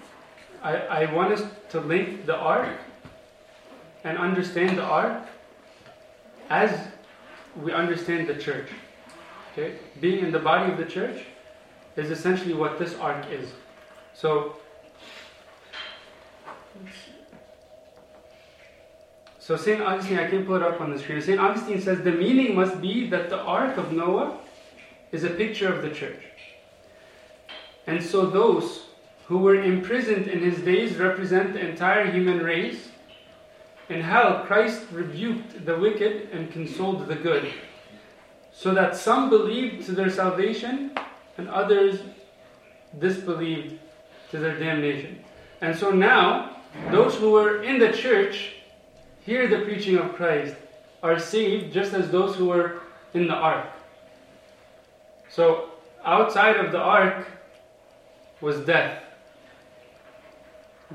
[0.62, 2.78] I, I want us to link the ark
[4.04, 5.22] and understand the ark
[6.48, 6.88] as
[7.56, 8.68] we understand the church.
[9.52, 9.76] Okay?
[10.00, 11.24] Being in the body of the church
[11.96, 13.50] is essentially what this ark is.
[14.14, 14.56] So,
[19.38, 19.80] so St.
[19.82, 21.20] Augustine, I can pull it up on the screen.
[21.20, 21.38] St.
[21.38, 24.38] Augustine says the meaning must be that the ark of Noah
[25.10, 26.22] is a picture of the church.
[27.86, 28.86] And so those
[29.26, 32.88] who were imprisoned in his days represent the entire human race.
[33.88, 37.52] In hell, Christ rebuked the wicked and consoled the good,
[38.52, 40.92] so that some believed to their salvation
[41.38, 42.00] and others
[42.98, 43.78] disbelieved
[44.30, 45.24] to their damnation.
[45.60, 46.56] And so now,
[46.90, 48.54] those who were in the church
[49.24, 50.56] hear the preaching of Christ,
[51.02, 52.82] are saved just as those who were
[53.14, 53.66] in the ark.
[55.28, 55.70] So,
[56.04, 57.26] outside of the ark
[58.40, 59.01] was death,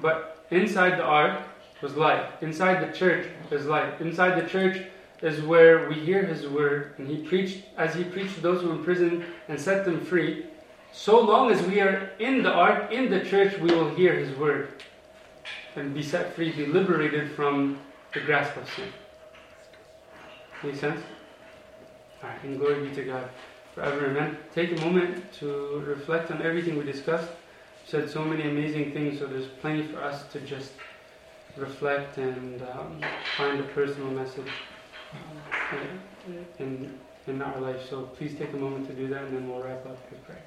[0.02, 1.41] but inside the ark
[1.82, 2.32] was life.
[2.41, 4.02] Inside the church is life.
[4.02, 4.86] Inside the church
[5.22, 8.70] is where we hear His word, and He preached as He preached to those who
[8.70, 10.45] were in prison and set them free.
[10.91, 14.36] so long as we are in the ark, in the church, we will hear His
[14.38, 14.70] word
[15.76, 17.80] and be set free, be liberated from
[18.14, 18.89] the grasp of sin.
[20.64, 21.02] Make sense?
[22.24, 23.30] Alright, and glory be to God
[23.76, 24.08] forever.
[24.08, 24.38] Amen.
[24.56, 27.30] Take a moment to reflect on everything we discussed.
[27.88, 30.74] Said so many amazing things, so there's plenty for us to just
[31.56, 33.02] reflect and um,
[33.38, 34.52] find a personal message
[35.14, 35.78] uh,
[36.60, 37.90] in, in our life.
[37.90, 40.44] So please take a moment to do that, and then we'll wrap up with prayer.